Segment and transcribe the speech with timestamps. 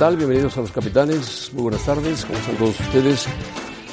[0.00, 0.16] Tal?
[0.16, 1.50] Bienvenidos a Los Capitanes.
[1.52, 2.24] Muy buenas tardes.
[2.24, 3.26] ¿Cómo están todos ustedes?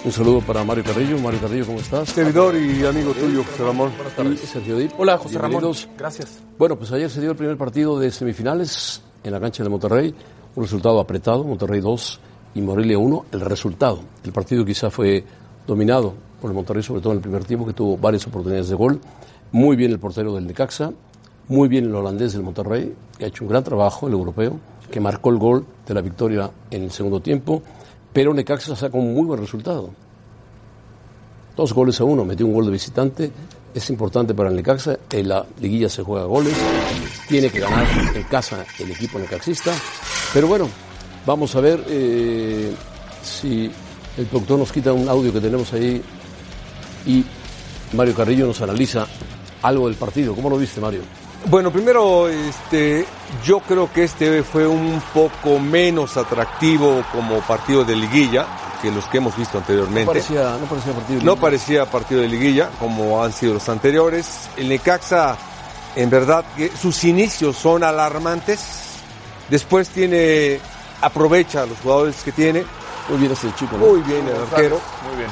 [0.06, 1.20] Un saludo para Mario Carrillo.
[1.20, 2.08] Mario Carrillo, ¿cómo estás?
[2.08, 3.92] Servidor y amigo tuyo, José Ramón.
[3.94, 4.40] Buenas tardes.
[4.40, 4.94] Sergio Dip.
[4.98, 5.60] Hola, José Ramón.
[5.60, 5.90] Bienvenidos.
[5.98, 6.42] Gracias.
[6.58, 10.16] Bueno, pues ayer se dio el primer partido de semifinales en la cancha de Monterrey.
[10.56, 12.20] Un resultado apretado, Monterrey 2
[12.56, 13.26] y Morelia 1.
[13.34, 14.00] El resultado.
[14.24, 15.26] El partido quizá fue
[15.68, 18.76] dominado por el Monterrey, sobre todo en el primer tiempo, que tuvo varias oportunidades de
[18.76, 19.02] gol.
[19.52, 20.94] Muy bien el portero del Necaxa.
[21.50, 24.58] Muy bien el holandés del Monterrey, que ha hecho un gran trabajo, el europeo,
[24.92, 27.62] que marcó el gol de la victoria en el segundo tiempo.
[28.14, 29.92] Pero Necaxa sacó un muy buen resultado.
[31.56, 33.32] Dos goles a uno, metió un gol de visitante.
[33.74, 34.98] Es importante para el Necaxa.
[35.12, 36.56] En la liguilla se juega goles.
[37.28, 37.86] Tiene que ganar
[38.16, 39.72] en casa el equipo necaxista.
[40.34, 40.68] Pero bueno,
[41.26, 42.74] vamos a ver eh,
[43.24, 43.72] si
[44.18, 46.02] el productor nos quita un audio que tenemos ahí
[47.06, 47.24] y
[47.94, 49.08] Mario Carrillo nos analiza
[49.62, 50.34] algo del partido.
[50.36, 51.02] ¿Cómo lo viste, Mario?
[51.46, 53.06] Bueno, primero, este,
[53.46, 58.46] yo creo que este fue un poco menos atractivo como partido de liguilla
[58.82, 60.02] que los que hemos visto anteriormente.
[60.06, 61.20] No parecía, no parecía partido.
[61.20, 61.42] de No liga.
[61.42, 64.50] parecía partido de liguilla como han sido los anteriores.
[64.58, 65.38] El Necaxa,
[65.96, 66.44] en verdad,
[66.80, 68.60] sus inicios son alarmantes.
[69.50, 70.60] Después tiene,
[71.02, 72.66] aprovecha a los jugadores que tiene.
[73.10, 73.86] Muy bien ese chico, ¿no?
[73.86, 74.82] Muy bien el arquero.
[75.08, 75.30] Muy bien.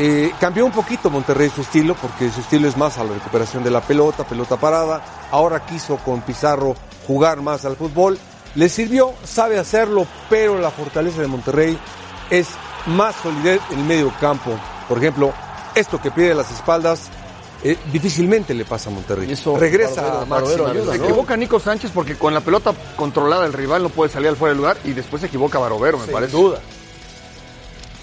[0.00, 3.64] Eh, cambió un poquito Monterrey su estilo, porque su estilo es más a la recuperación
[3.64, 5.02] de la pelota, pelota parada.
[5.32, 8.16] Ahora quiso con Pizarro jugar más al fútbol.
[8.54, 11.76] Le sirvió, sabe hacerlo, pero la fortaleza de Monterrey
[12.30, 12.46] es
[12.86, 14.52] más solidez en el medio campo.
[14.88, 15.32] Por ejemplo,
[15.74, 17.08] esto que pide las espaldas,
[17.64, 19.32] eh, difícilmente le pasa a Monterrey.
[19.32, 20.38] Eso, Regresa a ayuda,
[20.72, 20.92] velocidad.
[20.92, 21.04] Se ¿no?
[21.04, 24.50] equivoca Nico Sánchez porque con la pelota controlada el rival no puede salir al fuera
[24.50, 26.36] del lugar y después se equivoca Barovero, me parece.
[26.36, 26.60] duda.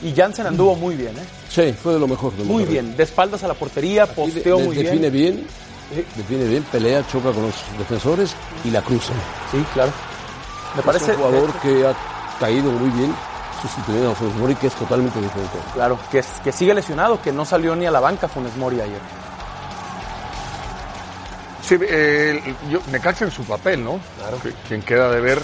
[0.06, 1.24] Y Jansen anduvo muy bien, ¿eh?
[1.50, 2.32] Sí, fue de lo mejor.
[2.34, 2.74] de Muy Monterrey.
[2.74, 2.96] bien.
[2.98, 5.36] De espaldas a la portería, Aquí de- posteó de- muy define bien.
[5.36, 5.48] bien.
[6.16, 8.34] Define bien, pelea, choca con los defensores
[8.64, 9.14] y la cruza.
[9.52, 9.92] Sí, claro.
[10.76, 11.12] Me parece.
[11.12, 11.94] es un jugador que ha
[12.40, 13.14] caído muy bien
[13.62, 15.58] sustituyendo a Funes Mori, que es totalmente diferente.
[15.74, 18.82] Claro, que, es- que sigue lesionado, que no salió ni a la banca Funes Mori
[18.82, 19.00] ayer.
[21.68, 24.00] Sí, eh, yo- Necaxa en su papel, ¿no?
[24.20, 24.38] Claro.
[24.68, 25.42] quien queda de ver,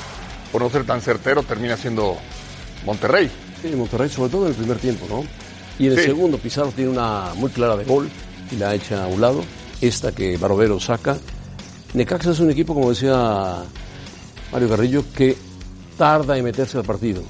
[0.51, 2.17] por no ser tan certero, termina siendo
[2.85, 3.31] Monterrey.
[3.61, 5.23] Sí, Monterrey, sobre todo en el primer tiempo, ¿no?
[5.79, 6.05] Y en el Sí.
[6.05, 8.09] segundo, Pizarro tiene una muy clara de gol
[8.51, 9.41] y la echa a un lado.
[9.81, 11.17] Esta que Barovero saca.
[11.93, 13.63] Necaxa es un equipo, como decía
[14.51, 15.35] Mario Carrillo, que
[15.97, 17.21] tarda en meterse al partido.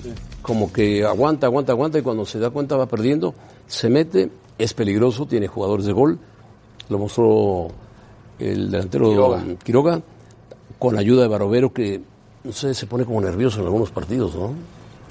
[0.41, 3.33] Como que aguanta, aguanta, aguanta y cuando se da cuenta va perdiendo,
[3.67, 6.19] se mete, es peligroso, tiene jugadores de gol.
[6.89, 7.67] Lo mostró
[8.39, 9.43] el delantero Quiroga.
[9.63, 10.01] Quiroga,
[10.79, 12.01] con ayuda de Barovero, que
[12.43, 14.53] no sé, se pone como nervioso en algunos partidos, ¿no?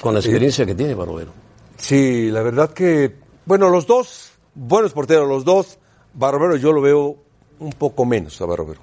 [0.00, 1.32] Con la experiencia que tiene Barovero.
[1.76, 5.78] Sí, la verdad que, bueno, los dos, buenos porteros, los dos,
[6.14, 7.16] Barbero yo lo veo
[7.58, 8.80] un poco menos a Barbero.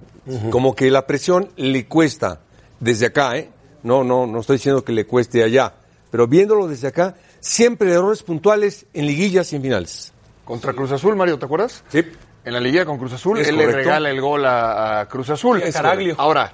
[0.50, 2.42] Como que la presión le cuesta
[2.80, 3.50] desde acá, ¿eh?
[3.84, 5.74] No, no, no estoy diciendo que le cueste allá,
[6.12, 10.14] pero viéndolo desde acá, siempre errores puntuales en liguillas y en finales.
[10.44, 11.84] Contra Cruz Azul, Mario, ¿te acuerdas?
[11.90, 12.04] Sí.
[12.46, 15.30] En la liguilla con Cruz Azul, Es él le regala el gol a, a Cruz
[15.30, 15.62] Azul.
[15.62, 16.16] Es Caraglio.
[16.18, 16.54] Ahora,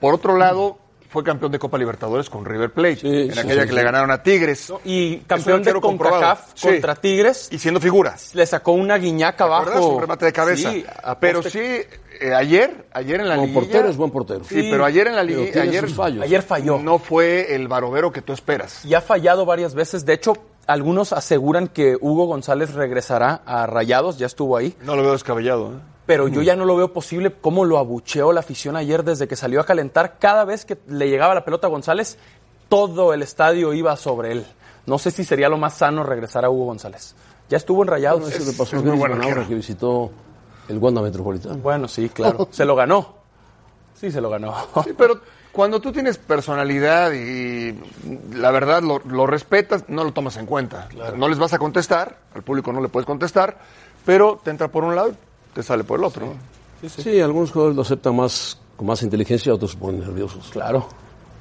[0.00, 3.62] por otro lado, fue campeón de Copa Libertadores con River Plate, Sí, en sí, aquella
[3.62, 3.74] sí, que sí.
[3.74, 4.72] le ganaron a Tigres.
[4.84, 5.72] Y campeón de.
[5.74, 6.68] CONCACAF Sí.
[6.68, 7.48] contra Tigres.
[7.50, 8.34] Y siendo figuras.
[8.34, 9.94] Le sacó una guiñaca abajo.
[9.94, 10.70] Un remate de cabeza.
[11.20, 13.60] Pero sí, eh, ayer, ayer en la Como liguilla...
[13.60, 14.44] portero es buen portero.
[14.44, 16.22] Sí, pero ayer en la tiene Ayer, fallos.
[16.24, 16.78] Ayer falló.
[16.78, 18.84] no fue el barovero que tú esperas.
[18.84, 20.04] Y ha fallado varias veces.
[20.04, 20.34] De hecho,
[20.66, 24.74] algunos aseguran que Hugo González regresará a Rayados, ya estuvo ahí.
[24.82, 25.72] No lo veo descabellado.
[25.72, 25.97] ¿eh?
[26.08, 29.36] Pero yo ya no lo veo posible cómo lo abucheó la afición ayer desde que
[29.36, 30.18] salió a calentar.
[30.18, 32.16] Cada vez que le llegaba la pelota a González,
[32.70, 34.46] todo el estadio iba sobre él.
[34.86, 37.14] No sé si sería lo más sano regresar a Hugo González.
[37.50, 38.22] Ya estuvo en Rayados.
[38.22, 39.48] Bueno, eso le pasó es a muy Luis buen Manaure, arquero.
[39.48, 40.10] que visitó
[40.70, 41.56] el Wanda Metropolitano.
[41.58, 42.48] Bueno, sí, claro.
[42.52, 43.14] Se lo ganó.
[44.00, 44.54] Sí, se lo ganó.
[44.84, 45.20] Sí, pero
[45.52, 47.78] cuando tú tienes personalidad y
[48.32, 50.88] la verdad lo, lo respetas, no lo tomas en cuenta.
[51.16, 53.58] No les vas a contestar, al público no le puedes contestar,
[54.06, 55.10] pero te entra por un lado,
[55.58, 56.24] te sale por el otro.
[56.24, 56.88] ¿no?
[56.88, 60.50] Sí, algunos jugadores lo aceptan más con más inteligencia, otros se ponen nerviosos.
[60.52, 60.86] Claro,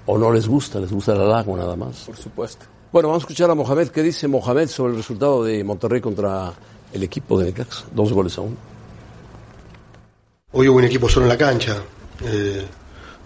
[0.08, 2.06] O no les gusta, les gusta el halago nada más.
[2.06, 2.66] por supuesto.
[2.92, 3.90] Bueno, vamos a escuchar a Mohamed.
[3.90, 6.52] ¿Qué dice Mohamed sobre el resultado de Monterrey contra
[6.92, 7.86] el equipo de Necaxa?
[7.94, 8.56] Dos goles a uno.
[10.54, 11.76] Hoy hubo un equipo solo en la cancha,
[12.26, 12.66] eh,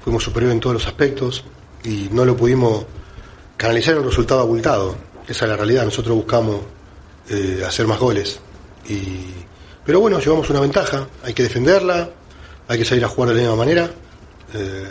[0.03, 1.45] fuimos superiores en todos los aspectos
[1.85, 2.85] y no lo pudimos
[3.55, 4.93] canalizar en un resultado abultado.
[5.25, 6.57] Esa es la realidad, nosotros buscamos
[7.29, 8.41] eh, hacer más goles.
[8.89, 9.45] Y,
[9.91, 12.09] pero bueno, llevamos una ventaja, hay que defenderla,
[12.69, 13.91] hay que salir a jugar de la misma manera.
[14.53, 14.87] eh,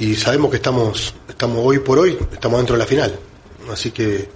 [0.00, 3.16] y sabemos que estamos, estamos hoy por hoy, estamos dentro de la final.
[3.70, 4.28] Así que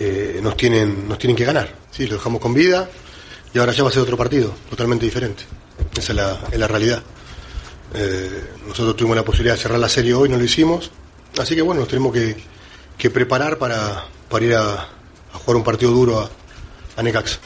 [0.00, 1.70] eh, nos, tienen, nos tienen que ganar.
[1.90, 2.88] Sí, lo dejamos con vida
[3.52, 5.42] y ahora ya va a ser otro partido, totalmente diferente.
[5.94, 7.02] Esa es la, es la realidad.
[7.92, 10.90] Eh, nosotros tuvimos la posibilidad de cerrar la serie hoy, no lo hicimos.
[11.38, 12.38] Así que bueno, nos tenemos que,
[12.96, 16.30] que preparar para, para ir a, a jugar un partido duro a,
[16.98, 17.38] a Necaxa.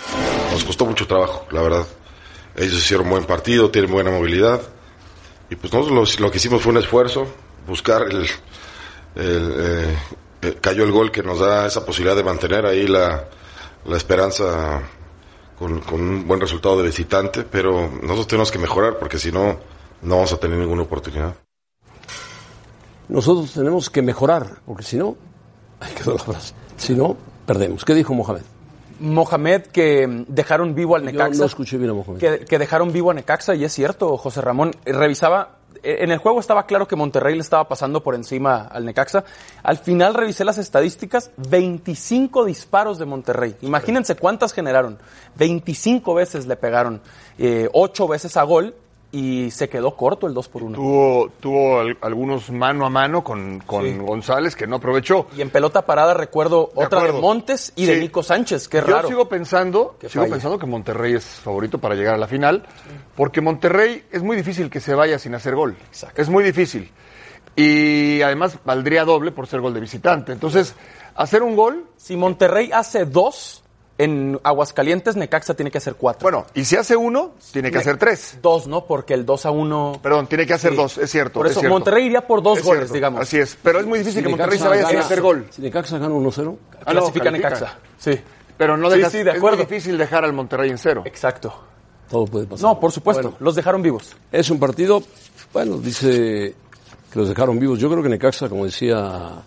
[0.51, 1.87] Nos costó mucho trabajo, la verdad.
[2.57, 4.63] Ellos hicieron un buen partido, tienen buena movilidad.
[5.51, 7.27] Y pues nosotros lo, lo que hicimos fue un esfuerzo,
[7.67, 8.27] buscar el...
[9.15, 9.97] el, eh,
[10.41, 13.29] eh, cayó el gol que nos da esa posibilidad de mantener ahí la,
[13.85, 14.83] la esperanza
[15.57, 19.61] con, con un buen resultado de visitante, pero nosotros tenemos que mejorar porque si no,
[20.01, 21.37] no vamos a tener ninguna oportunidad.
[23.09, 25.17] Nosotros tenemos que mejorar, porque si no,
[25.81, 27.17] ahí quedó la frase, si no,
[27.47, 27.85] perdemos.
[27.85, 28.43] ¿Qué dijo Mohamed?
[29.01, 31.41] Mohamed que dejaron vivo al Yo Necaxa.
[31.41, 32.19] no escuché bien a Mohamed.
[32.19, 34.73] que, que dejaron vivo a Necaxa y es cierto, José Ramón.
[34.85, 38.63] eh, Revisaba, eh, en el juego estaba claro que Monterrey le estaba pasando por encima
[38.71, 39.25] al Necaxa.
[39.63, 43.57] Al final revisé las estadísticas, 25 disparos de Monterrey.
[43.63, 44.99] Imagínense cuántas generaron.
[45.37, 47.01] 25 veces le pegaron,
[47.39, 48.75] eh, 8 veces a gol
[49.15, 50.75] y se quedó corto el 2 por 1.
[50.77, 53.97] Tuvo, tuvo al- algunos mano a mano con, con Sí.
[53.99, 55.27] González que no aprovechó.
[55.37, 57.13] Y en pelota parada recuerdo De otra de.
[57.13, 58.01] Montes y de.
[58.01, 59.09] Nico Sánchez, que es Yo raro.
[59.09, 62.65] sigo pensando, Que sigo pensando que Monterrey es favorito para llegar a la final,
[63.15, 65.77] porque Monterrey es muy difícil que se vaya sin hacer gol.
[66.17, 66.91] Es muy difícil.
[67.55, 70.33] Y además valdría doble por ser gol de visitante.
[70.33, 70.75] Entonces,
[71.15, 73.63] hacer un gol, Si Monterrey hace dos,
[73.99, 76.23] en Aguascalientes Necaxa tiene que hacer cuatro.
[76.25, 78.39] bueno, y si hace uno, tiene que hacer tres.
[78.43, 78.85] Dos, ¿no?
[78.87, 80.01] Porque el 2 a 1.
[80.03, 80.77] Perdón, tiene que hacer Sí.
[80.77, 81.35] dos, es cierto.
[81.41, 81.75] Por es eso cierto.
[81.75, 83.21] Monterrey iría por dos Es goles, cierto, digamos.
[83.21, 85.47] Así es, pero es muy difícil Si que Monterrey Necaxa se vaya sin hacer gol.
[85.51, 87.31] Si Necaxa gana 1-0, Clasifica no, califica.
[87.31, 87.79] Necaxa.
[87.99, 88.21] Sí.
[88.57, 89.59] Pero no dejas, sí, de es acuerdo.
[89.59, 91.03] muy difícil dejar al Monterrey en cero.
[91.05, 91.53] Exacto.
[92.11, 92.63] todo puede pasar.
[92.65, 93.23] No, por supuesto.
[93.23, 94.11] Bueno, Los dejaron vivos.
[94.31, 95.03] es un partido,
[95.53, 96.55] bueno, dice
[97.13, 97.79] que los dejaron vivos.
[97.79, 99.43] Yo creo que Necaxa, como decía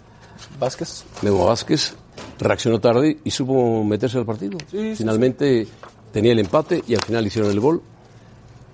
[0.59, 1.03] Vázquez.
[1.21, 1.95] Memo Vázquez,
[2.39, 4.57] reaccionó tarde y supo meterse al partido.
[4.95, 5.67] Finalmente
[6.11, 7.81] tenía el empate y al final hicieron el gol.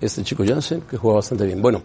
[0.00, 1.62] Este chico Jansen, que juega bastante bien.
[1.62, 1.82] Bueno,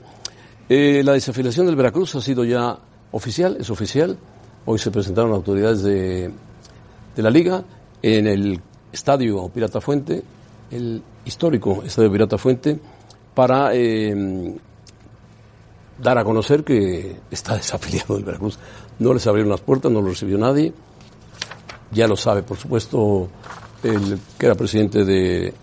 [0.69, 2.77] eh, la desafiliación del Veracruz ha sido ya
[3.11, 4.17] oficial, es oficial.
[4.65, 6.31] Hoy se presentaron autoridades de,
[7.15, 7.63] de la liga
[8.01, 8.59] en el
[8.91, 10.23] estadio Pirata Fuente,
[10.71, 12.79] el histórico estadio Pirata Fuente,
[13.33, 14.55] para eh,
[16.01, 18.57] dar a conocer que está desafiliado del Veracruz.
[18.99, 20.73] No les abrieron las puertas, no lo recibió nadie.
[21.91, 23.29] Ya lo sabe, por supuesto,
[23.83, 25.53] el que era presidente de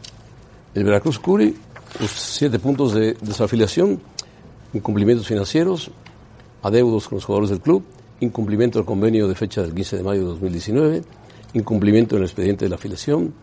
[0.75, 1.55] el Veracruz Curi,
[2.01, 4.01] los siete puntos de desafiliación,
[4.73, 5.91] incumplimientos financieros,
[6.63, 7.85] adeudos con los jugadores del club,
[8.21, 11.03] incumplimiento del convenio de fecha del 15 de mayo de 2019,
[11.53, 13.35] incumplimiento en el expediente de la afiliación,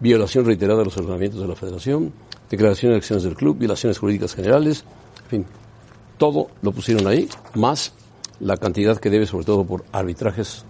[0.00, 2.12] violación reiterada de los ordenamientos de la federación,
[2.50, 4.84] declaración de acciones del club, violaciones jurídicas generales,
[5.24, 5.46] en fin,
[6.18, 7.92] todo lo pusieron ahí, más
[8.40, 10.64] la cantidad que debe, sobre todo por arbitrajes,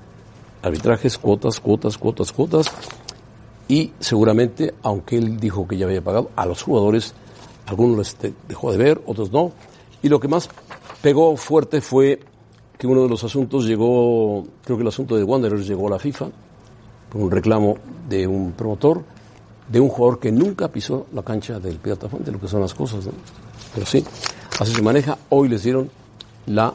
[0.63, 2.67] arbitrajes, cuotas, cuotas, cuotas, cuotas,
[3.69, 7.15] y seguramente, aunque él dijo que ya había pagado, a los jugadores,
[7.67, 9.53] algunos de- dejó de ver, otros no,
[10.03, 10.49] y lo que más
[11.03, 12.21] pegó fuerte fue
[12.79, 15.99] que uno de los asuntos llegó, creo que el asunto de Wanderers llegó a la
[15.99, 16.29] FIFA,
[17.11, 17.77] por un reclamo
[18.09, 19.03] de un promotor,
[19.69, 23.05] de un jugador que nunca pisó la cancha del Pirata lo que son las cosas,
[23.05, 23.13] ¿no?
[23.75, 24.03] Pero sí,
[24.61, 25.19] así se maneja.
[25.29, 25.91] Hoy les dieron
[26.47, 26.73] la...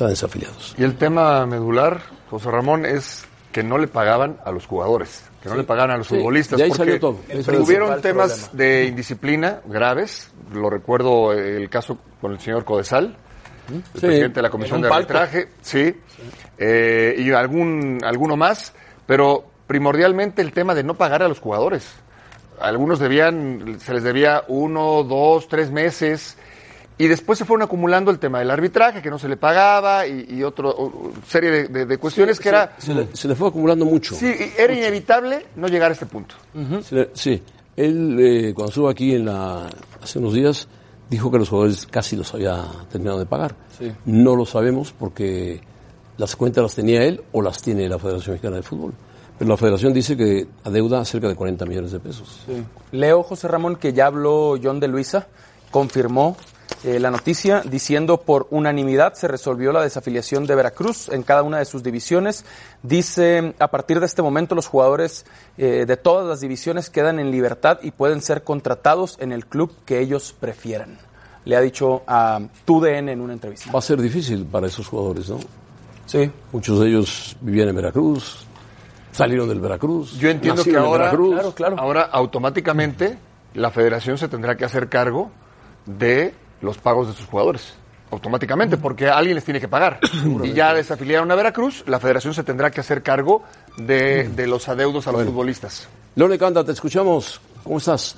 [0.00, 0.74] Están desafiliados.
[0.78, 5.48] Y el tema medular, José Ramón, es que no le pagaban a los jugadores, que
[5.50, 6.56] no le pagaban a los Sí, futbolistas.
[6.58, 7.18] de ahí porque salió todo,
[7.86, 8.00] todo.
[8.00, 13.16] temas de indisciplina graves, lo recuerdo eh, el caso con el señor Codesal,
[13.68, 15.12] el Sí, presidente de la Comisión de palco.
[15.12, 15.94] Arbitraje, sí,
[16.56, 18.72] eh, y algún, alguno más,
[19.06, 21.92] pero primordialmente el tema de no pagar a los jugadores.
[22.58, 26.36] Algunos debían, se les debía uno, dos, tres meses,
[27.02, 30.26] y después se fueron acumulando el tema del arbitraje, que no se le pagaba, y,
[30.28, 30.68] y otra
[31.26, 32.74] serie de, de- de cuestiones que era...
[32.78, 34.14] Se le, se le fue acumulando mucho.
[34.14, 36.34] Sí, era inevitable no llegar a este punto.
[36.90, 37.42] Le- sí.
[37.76, 39.66] Él, eh, cuando estuvo aquí en la,
[40.02, 40.68] hace unos días,
[41.08, 43.54] dijo que los jugadores casi los había terminado de pagar.
[43.78, 43.90] Sí.
[44.04, 45.60] No lo sabemos porque
[46.18, 48.92] las cuentas las tenía él o las tiene la Federación Mexicana de Fútbol.
[49.38, 52.40] Pero la Federación dice que adeuda cerca de 40 millones de pesos.
[52.92, 55.28] Leo José Ramón que ya habló John de Luisa,
[55.70, 56.36] confirmó
[56.82, 61.58] eh, la noticia diciendo por unanimidad se resolvió la desafiliación de Veracruz en cada una
[61.58, 62.46] de sus divisiones.
[62.82, 65.26] Dice, a partir de este momento los jugadores
[65.58, 69.74] eh, de todas las divisiones quedan en libertad y pueden ser contratados en el club
[69.84, 70.96] que ellos prefieran.
[71.44, 73.70] Le ha dicho a TUDN en una entrevista.
[73.70, 75.38] Va a ser difícil para esos jugadores, ¿no?
[76.06, 76.30] Sí.
[76.50, 78.46] Muchos de ellos vivían en Veracruz,
[79.12, 80.18] salieron del Veracruz.
[80.18, 81.34] Yo entiendo que nacieron en ahora, Veracruz.
[81.34, 81.78] Claro, claro.
[81.78, 83.18] ahora automáticamente
[83.52, 85.30] la federación se tendrá que hacer cargo
[85.84, 87.74] de los pagos de sus jugadores.
[88.10, 90.00] Automáticamente, porque alguien les tiene que pagar.
[90.44, 93.44] y ya desafiliaron a Veracruz, la federación se tendrá que hacer cargo
[93.76, 95.88] de, de los adeudos a los futbolistas.
[96.16, 97.40] Leone Canda, te escuchamos.
[97.62, 98.16] ¿Cómo estás?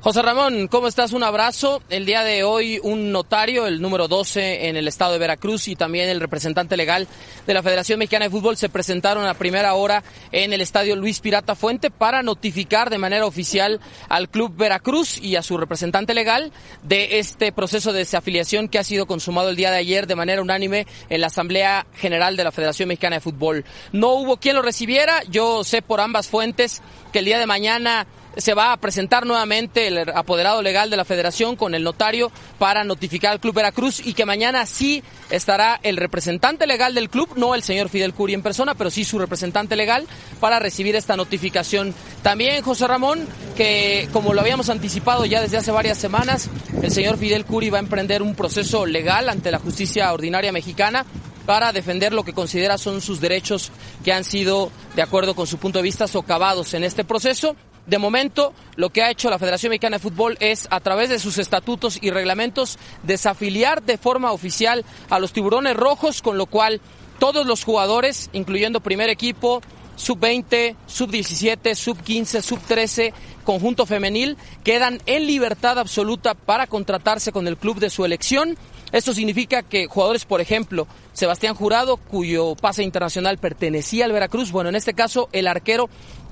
[0.00, 1.12] José Ramón, ¿cómo estás?
[1.12, 1.82] Un abrazo.
[1.90, 5.74] El día de hoy un notario, el número 12 en el estado de Veracruz y
[5.74, 7.08] también el representante legal
[7.48, 11.18] de la Federación Mexicana de Fútbol se presentaron a primera hora en el estadio Luis
[11.18, 16.52] Pirata Fuente para notificar de manera oficial al Club Veracruz y a su representante legal
[16.84, 20.40] de este proceso de desafiliación que ha sido consumado el día de ayer de manera
[20.40, 23.64] unánime en la Asamblea General de la Federación Mexicana de Fútbol.
[23.90, 28.06] No hubo quien lo recibiera, yo sé por ambas fuentes que el día de mañana
[28.38, 32.84] se va a presentar nuevamente el apoderado legal de la federación con el notario para
[32.84, 37.54] notificar al Club Veracruz y que mañana sí estará el representante legal del club, no
[37.54, 40.06] el señor Fidel Curi en persona, pero sí su representante legal
[40.40, 41.94] para recibir esta notificación.
[42.22, 43.26] También José Ramón,
[43.56, 46.48] que como lo habíamos anticipado ya desde hace varias semanas,
[46.80, 51.04] el señor Fidel Curi va a emprender un proceso legal ante la justicia ordinaria mexicana
[51.48, 53.72] para defender lo que considera son sus derechos
[54.04, 57.56] que han sido, de acuerdo con su punto de vista, socavados en este proceso.
[57.88, 61.18] De momento, lo que ha hecho la Federación Mexicana de Fútbol es, a través de
[61.18, 66.82] sus estatutos y reglamentos, desafiliar de forma oficial a los tiburones rojos, con lo cual
[67.18, 69.62] todos los jugadores, incluyendo primer equipo,
[69.96, 77.78] sub-20, sub-17, sub-15, sub-13, conjunto femenil, quedan en libertad absoluta para contratarse con el club
[77.80, 78.58] de su elección.
[78.92, 84.68] Esto significa que jugadores, por ejemplo, Sebastián Jurado, cuyo pase internacional pertenecía al Veracruz, bueno,
[84.68, 85.88] en este caso el arquero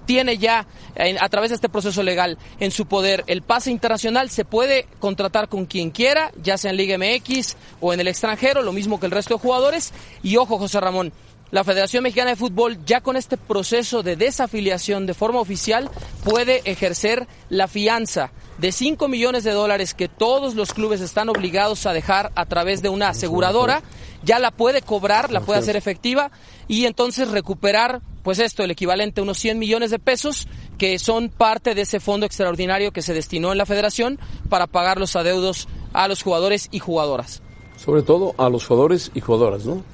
[0.07, 4.31] tiene ya en- a través de este proceso legal en su poder el pase internacional,
[4.31, 8.63] se puede contratar con quien quiera, ya sea en Liga MX o en el extranjero,
[8.63, 9.93] lo mismo que el resto de jugadores.
[10.23, 11.13] Y ojo, José Ramón,
[11.51, 15.91] la Federación Mexicana de Fútbol ya con este proceso de desafiliación de forma oficial
[16.25, 21.87] puede ejercer la fianza de 5 millones de dólares que todos los clubes están obligados
[21.87, 23.83] a dejar a través de una aseguradora,
[24.25, 26.31] ya la puede cobrar, la puede hacer efectiva
[26.67, 31.29] y entonces recuperar pues esto, el equivalente a unos 100 millones de pesos que son
[31.29, 34.19] parte de ese fondo extraordinario que se destinó en la federación
[34.49, 37.41] para pagar los adeudos a los jugadores y jugadoras.
[37.77, 39.85] Sobre todo a los jugadores y jugadoras, ¿no?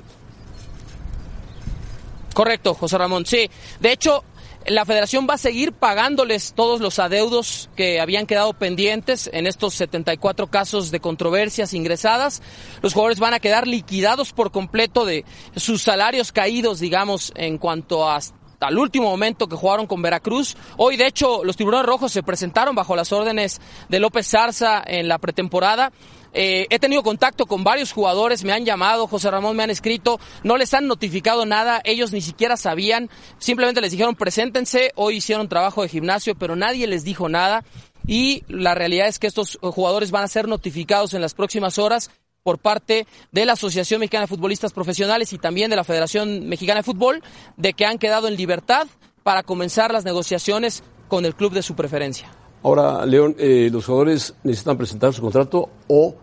[2.33, 3.27] Correcto, José Ramón.
[3.27, 4.25] Sí, de hecho,
[4.67, 9.75] la federación va a seguir pagándoles todos los adeudos que habían quedado pendientes en estos
[9.75, 12.43] 74 casos de controversias ingresadas.
[12.83, 15.25] Los jugadores van a quedar liquidados por completo de
[15.57, 18.21] sus salarios caídos, digamos, en cuanto a
[18.69, 20.57] el último momento que jugaron con Veracruz.
[20.77, 25.09] Hoy, de hecho, los tiburones rojos se presentaron bajo las órdenes de López Zarza en
[25.09, 25.93] la pretemporada.
[26.35, 30.19] Eh, he tenido contacto con varios jugadores, me han llamado, José Ramón, me han escrito,
[30.43, 35.49] no les han notificado nada, ellos ni siquiera sabían, simplemente les dijeron preséntense, hoy hicieron
[35.49, 37.65] trabajo de gimnasio, pero nadie les dijo nada
[38.07, 42.11] y la realidad es que estos jugadores van a ser notificados en las próximas horas
[42.43, 46.81] por parte de la Asociación Mexicana de Futbolistas Profesionales y también de la Federación Mexicana
[46.81, 47.23] de Fútbol
[47.57, 48.87] de que han quedado en libertad
[49.23, 52.29] para comenzar las negociaciones con el club de su preferencia.
[52.63, 56.15] Ahora, León, eh, los jugadores necesitan presentar su contrato o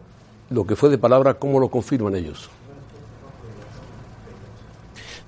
[0.49, 2.49] lo que fue de palabra, ¿cómo lo confirman ellos?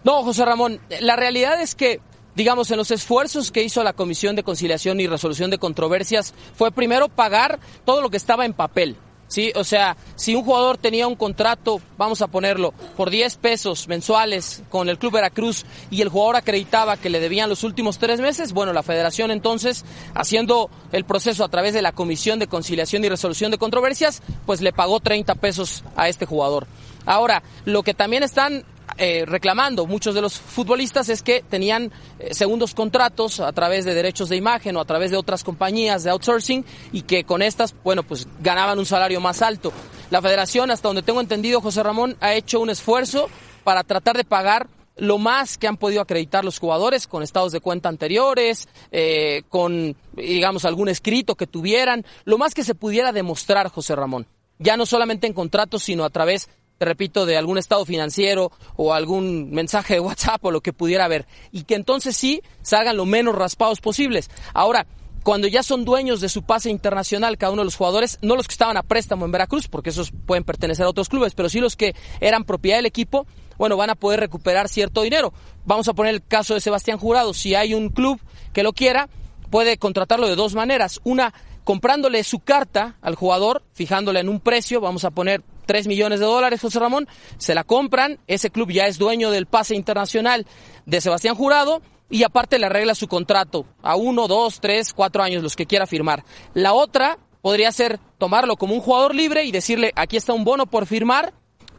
[0.04, 2.00] No, José Ramón, la realidad es que,
[2.36, 6.72] digamos, en los esfuerzos que hizo la Comisión de Conciliación y Resolución de Controversias, fue
[6.72, 8.98] primero pagar todo lo que estaba en papel.
[9.32, 13.88] Sí, o sea, si un jugador tenía un contrato, vamos a ponerlo, por 10 pesos
[13.88, 18.20] mensuales con el Club Veracruz y el jugador acreditaba que le debían los últimos tres
[18.20, 19.86] meses, bueno, la federación entonces,
[20.16, 24.60] haciendo el proceso a través de la Comisión de Conciliación y Resolución de Controversias, pues
[24.60, 26.68] le pagó 30 pesos a este jugador.
[27.06, 28.66] Ahora, lo que también están
[28.98, 33.94] eh, reclamando muchos de los futbolistas es que tenían eh, segundos contratos a través de
[33.94, 37.76] derechos de imagen o a través de otras compañías de outsourcing y que con estas,
[37.84, 39.72] bueno, pues ganaban un salario más alto.
[40.10, 43.30] La federación, hasta donde tengo entendido, José Ramón, ha hecho un esfuerzo
[43.64, 44.68] para tratar de pagar
[44.98, 49.96] lo más que han podido acreditar los jugadores con estados de cuenta anteriores, eh, con,
[50.14, 54.28] digamos, algún escrito que tuvieran, lo más que se pudiera demostrar, José Ramón.
[54.60, 56.50] Ya no solamente en contratos, sino a través
[56.86, 61.28] repito, de algún estado financiero o algún mensaje de WhatsApp o lo que pudiera haber.
[61.52, 64.30] Y que entonces sí salgan lo menos raspados posibles.
[64.54, 64.86] Ahora,
[65.24, 68.48] cuando ya son dueños de su pase internacional cada uno de los jugadores, no los
[68.48, 71.60] que estaban a préstamo en Veracruz, porque esos pueden pertenecer a otros clubes, pero sí
[71.60, 75.34] los que eran propiedad del equipo, bueno, van a poder recuperar cierto dinero.
[75.66, 77.36] Vamos a poner el caso de Sebastián Jurado.
[77.36, 78.20] Si hay un club
[78.54, 79.10] que lo quiera,
[79.52, 81.00] puede contratarlo de dos maneras.
[81.04, 81.34] Una,
[81.64, 86.26] comprándole su carta al jugador, fijándole en un precio, vamos a poner 3 millones de
[86.26, 90.46] dólares, José Ramón, se la compran, ese club ya es dueño del pase internacional
[90.86, 95.44] de Sebastián Jurado y aparte le arregla su contrato a uno, dos, tres, cuatro años,
[95.44, 96.26] los que quiera firmar.
[96.54, 100.66] La otra podría ser tomarlo como un jugador libre y decirle, aquí está un bono
[100.66, 101.32] por firmar,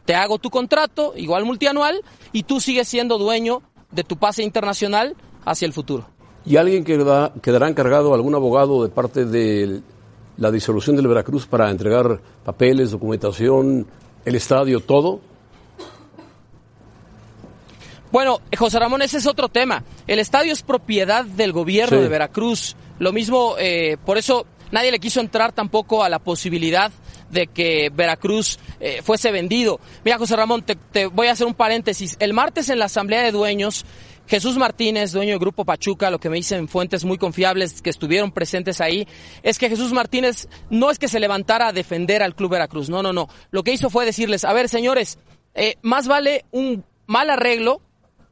[0.05, 5.15] te hago tu contrato, igual multianual, y tú sigues siendo dueño de tu pase internacional
[5.45, 6.07] hacia el futuro.
[6.47, 9.83] ¿Y alguien quedará, encargado, algún abogado de parte de
[10.37, 13.85] la disolución del Veracruz para entregar papeles, documentación,
[14.25, 15.21] el estadio, todo?
[18.11, 19.83] Bueno, José Ramón, ese es otro tema.
[20.05, 22.03] El estadio es propiedad del gobierno Sí.
[22.03, 22.75] de Veracruz.
[22.99, 26.91] Lo mismo, eh, por eso nadie le quiso entrar tampoco a la posibilidad
[27.31, 29.79] de que Veracruz eh, fuese vendido.
[30.05, 32.15] Mira, José Ramón, te, te voy a hacer un paréntesis.
[32.19, 33.83] El martes en la Asamblea de Dueños,
[34.27, 38.31] Jesús Martínez, dueño del Grupo Pachuca, lo que me dicen fuentes muy confiables que estuvieron
[38.31, 39.07] presentes ahí,
[39.43, 43.03] es que Jesús Martínez no es que se levantara a defender al Club Veracruz, no,
[43.03, 43.27] no, no.
[43.51, 45.19] Lo que hizo fue decirles, a ver, señores,
[45.55, 47.81] eh, más vale un mal arreglo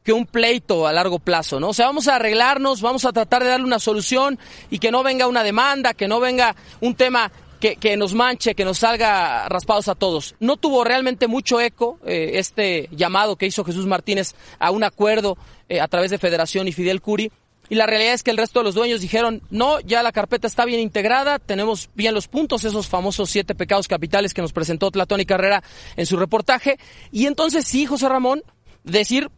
[0.03, 1.69] que un pleito a largo plazo, ¿no?
[1.69, 5.03] O sea, vamos a arreglarnos, vamos a tratar de darle una solución y que no
[5.03, 7.31] venga una demanda, que no venga un tema
[7.61, 10.35] que, que nos manche, que nos salga raspados a todos.
[10.39, 15.37] No tuvo realmente mucho eco eh, este llamado que hizo Jesús Martínez a un acuerdo
[15.69, 17.31] eh, a través de Federación y Fidel Curi.
[17.69, 20.45] Y la realidad es que el resto de los dueños dijeron, no, ya la carpeta
[20.45, 24.91] está bien integrada, tenemos bien los puntos, esos famosos siete pecados capitales que nos presentó
[24.91, 25.63] Tlatón y Carrera
[25.95, 26.77] en su reportaje.
[27.13, 28.43] Y entonces sí, José Ramón,
[28.83, 29.29] decir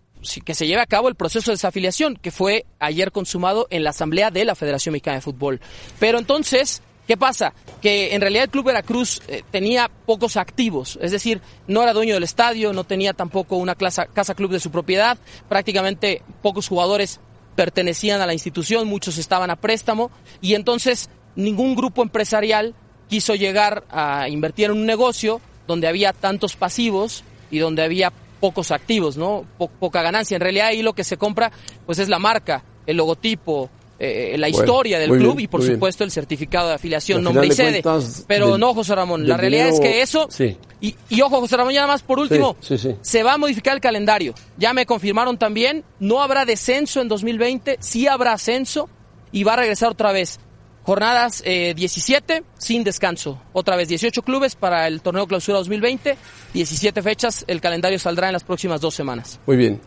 [0.46, 3.92] que se lleve a cabo el proceso de desafiliación, que fue ayer consumado en la
[3.92, 5.60] Asamblea de la Federación Mexicana de Fútbol.
[6.00, 7.53] Pero entonces, ¿qué pasa?
[7.81, 12.13] Que en realidad el Club Veracruz eh, tenía pocos activos, es decir, no era dueño
[12.13, 15.17] del estadio, no tenía tampoco una casa club de su propiedad,
[15.49, 17.19] prácticamente pocos jugadores
[17.56, 20.10] pertenecían a la institución, muchos estaban a préstamo,
[20.41, 22.73] y entonces ningún grupo empresarial
[23.10, 28.71] quiso llegar a invertir en un negocio donde había tantos pasivos y donde había pocos
[28.71, 29.45] activos, ¿no?
[29.58, 30.36] Po- poca ganancia.
[30.36, 31.51] En realidad ahí lo que se compra
[31.86, 33.69] pues es la marca, el logotipo,
[34.06, 35.78] eh, la Bueno, historia del muy club bien, y por muy bien.
[35.78, 37.84] supuesto el certificado de afiliación, nombre y sede.
[38.28, 40.28] Pero del- no, José Ramón, del la realidad es dinero- que eso...
[40.30, 40.58] Sí.
[40.82, 42.96] Y, y ojo, José Ramón, ya nada más por último, Sí, sí, sí.
[43.02, 44.34] se va a modificar el calendario.
[44.58, 48.89] Ya me confirmaron también, no habrá descenso en 2020, sí habrá ascenso
[49.32, 50.39] y va a regresar otra vez.
[50.86, 53.42] Jornadas eh, 17 sin descanso.
[53.54, 56.18] Otra vez 18 clubes para el torneo clausura 2020,
[56.54, 59.39] 17 fechas, el calendario saldrá en las próximas dos semanas.
[59.46, 59.80] Muy bien.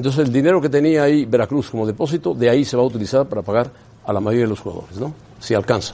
[0.00, 3.26] Entonces el dinero que tenía ahí Veracruz como depósito, de ahí se va a utilizar
[3.26, 3.70] para pagar
[4.06, 5.12] a la mayoría de los jugadores, ¿no?
[5.38, 5.92] Si alcanza.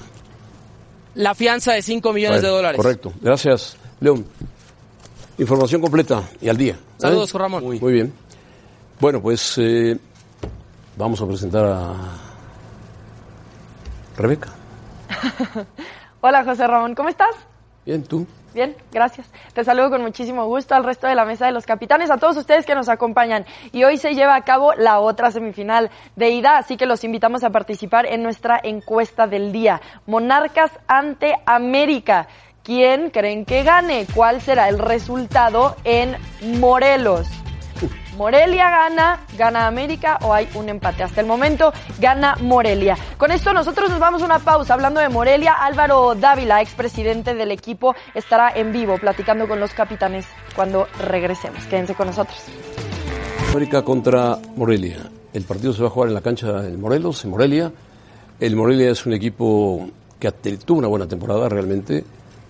[1.16, 2.76] La fianza de 5 millones de dólares.
[2.76, 3.12] Correcto.
[3.20, 4.24] Gracias, León.
[5.38, 6.74] Información completa y al día.
[6.74, 6.98] ¿eh?
[6.98, 7.64] Saludos, Juan Ramón.
[7.64, 8.12] Muy bien.
[9.00, 9.98] Bueno, pues eh,
[10.96, 11.94] vamos a presentar a
[14.16, 14.50] Rebeca.
[16.20, 17.34] Hola José Ramón, ¿cómo estás?
[17.84, 18.24] Bien, tú.
[18.56, 19.30] Bien, gracias.
[19.52, 22.38] Te saludo con muchísimo gusto al resto de la mesa de los capitanes, a todos
[22.38, 23.44] ustedes que nos acompañan.
[23.70, 27.44] Y hoy se lleva a cabo la otra semifinal de ida, así que los invitamos
[27.44, 29.82] a participar en nuestra encuesta del día.
[30.06, 32.28] Monarcas ante América.
[32.62, 34.06] ¿Quién creen que gane?
[34.14, 36.16] ¿Cuál será el resultado en
[36.58, 37.28] Morelos?
[38.16, 41.02] Morelia gana, gana América o hay un empate.
[41.02, 42.96] Hasta el momento gana Morelia.
[43.18, 44.72] Con esto nosotros nos vamos a una pausa.
[44.72, 50.26] Hablando de Morelia, Álvaro Dávila, expresidente del equipo, estará en vivo platicando con los capitanes
[50.54, 51.62] cuando regresemos.
[51.66, 52.38] Quédense con nosotros.
[53.50, 55.10] América contra Morelia.
[55.34, 57.70] El partido se va a jugar en la cancha en Morelos, en Morelia.
[58.40, 62.02] El Morelia es un equipo que tuvo una buena temporada realmente,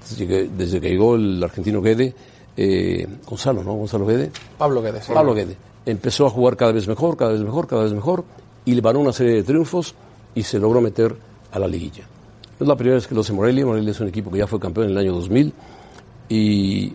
[0.09, 2.15] desde que, desde que llegó el argentino Guede,
[2.57, 3.75] eh, Gonzalo, ¿no?
[3.75, 4.31] Gonzalo Guede.
[4.59, 5.05] Pablo Guedes.
[5.05, 5.13] sí.
[5.13, 5.57] Pablo Guede.
[5.85, 8.25] Empezó a jugar cada vez mejor, cada vez mejor, cada vez mejor,
[8.65, 9.95] y le ganó una serie de triunfos
[10.35, 11.15] y se logró meter
[11.53, 12.05] a la liguilla.
[12.59, 13.67] No es la primera vez que lo hace Morelia.
[13.67, 15.53] Morelia es un equipo que ya fue campeón en el año 2000
[16.29, 16.95] y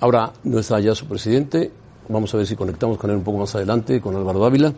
[0.00, 1.70] ahora no está ya su presidente.
[2.08, 4.72] Vamos a ver si conectamos con él un poco más adelante, con Álvaro Dávila,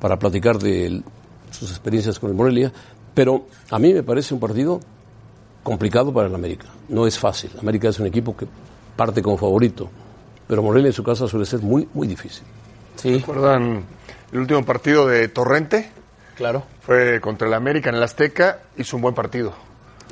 [0.00, 1.02] para platicar de
[1.50, 2.72] sus experiencias con el Morelia.
[3.14, 4.80] Pero a mí me parece un partido
[5.62, 6.66] complicado para el América.
[6.88, 7.50] No es fácil.
[7.60, 8.46] América es un equipo que
[8.96, 9.90] parte como favorito,
[10.46, 12.44] pero Morelia en su casa suele ser muy, muy difícil.
[12.96, 13.84] Sí, ¿Recuerdan
[14.32, 15.90] el último partido de Torrente?
[16.36, 16.64] claro.
[16.82, 19.52] Fue contra el América en el Azteca, hizo un buen partido.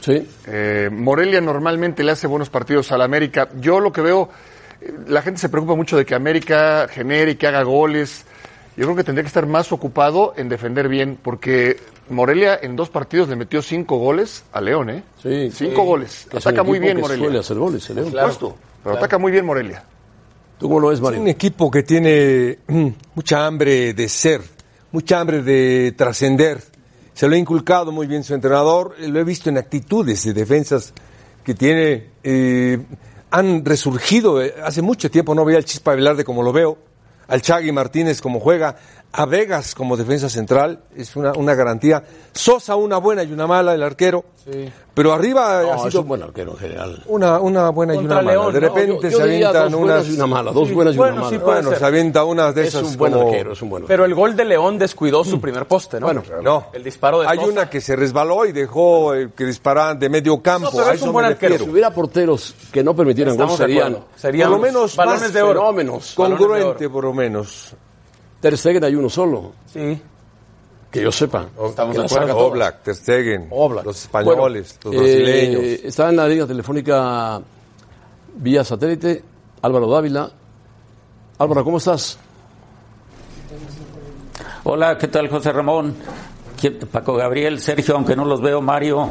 [0.00, 3.48] Sí, Eh, Morelia normalmente le hace buenos partidos al América.
[3.58, 4.30] Yo lo que veo,
[4.80, 8.24] eh, la gente se preocupa mucho de que América genere y que haga goles.
[8.80, 11.76] Yo creo que tendría que estar más ocupado en defender bien, porque
[12.08, 15.02] Morelia en dos partidos le metió cinco goles a León, ¿eh?
[15.22, 15.50] Sí.
[15.52, 16.26] Cinco goles.
[16.32, 17.24] Es Ataca muy bien que Morelia.
[17.26, 18.10] Suele hacer goles, el León.
[18.10, 19.84] Por supuesto, pero ataca muy bien Morelia.
[20.58, 21.20] ¿Tú cómo lo ves, Es Mario?
[21.20, 24.40] un equipo que tiene mm, mucha hambre de ser,
[24.92, 26.62] mucha hambre de trascender.
[27.12, 30.32] Se lo ha inculcado muy bien su entrenador, eh, lo he visto en actitudes de
[30.32, 30.94] defensas
[31.44, 32.06] que tiene.
[32.22, 32.78] eh,
[33.30, 36.78] han resurgido, eh, hace mucho tiempo no veía al Chispa Velarde como lo veo,
[37.30, 38.76] al Chagui Martínez como juega,
[39.12, 42.02] a Vegas como defensa central, es una, una garantía.
[42.32, 44.24] Sosa una buena y una mala, el arquero.
[44.94, 47.02] Pero arriba No, ha es un buen arquero en general.
[47.06, 48.30] una, una buena y una mala.
[48.32, 48.50] De ¿no?
[48.50, 50.08] repente Yo- yo se avientan dos buenas unas...
[50.08, 51.44] y una mala, dos buenas y bueno, una sí mala.
[51.44, 51.78] puede Bueno, ser.
[51.78, 54.04] se avienta unas de es esas un buen como- arquero, es un buen Pero arquero.
[54.06, 56.06] el gol de León descuidó su primer poste, ¿no?
[56.06, 56.66] Bueno, No.
[56.72, 57.50] El disparo de Hay Sosa.
[57.50, 60.70] una que se resbaló y dejó eh, que dispararan de medio campo.
[60.72, 61.58] No, pero es un buen arquero.
[61.58, 63.98] Si hubiera porteros que no permitieran gol, serían.
[64.16, 65.60] Serían por lo menos balones más de oro.
[65.60, 66.14] fenómenos.
[66.16, 67.74] Balones de Congruente, por lo menos.
[68.40, 70.00] Ter Stegen hay uno solo, Sí.
[70.90, 71.46] que yo sepa.
[71.68, 72.38] Estamos de acuerdo.
[72.38, 73.84] Oblak, Ter Stegen, Oblak.
[73.84, 75.62] los españoles, Bueno, los eh, brasileños.
[75.84, 77.40] está en la línea telefónica
[78.36, 79.22] vía satélite
[79.62, 80.30] Álvaro Dávila.
[81.38, 82.18] Álvaro, ¿cómo estás?
[84.64, 85.94] Hola, ¿qué tal José Ramón?
[86.60, 89.08] ¿Quién- Paco Gabriel, Sergio, aunque no los veo, Mario.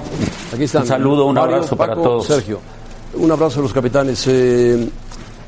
[0.53, 0.83] Aquí están.
[0.83, 2.25] Un saludo, un Mario, abrazo para todos.
[2.25, 2.59] Sergio,
[3.15, 4.25] un abrazo a los capitanes.
[4.27, 4.89] Eh,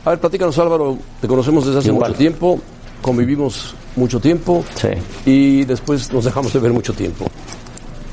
[0.04, 2.10] a ver, platícanos Álvaro, te conocemos desde hace Igual.
[2.10, 2.60] mucho tiempo,
[3.01, 4.89] convivimos mucho tiempo Sí.
[5.25, 7.25] y después nos dejamos de ver mucho tiempo.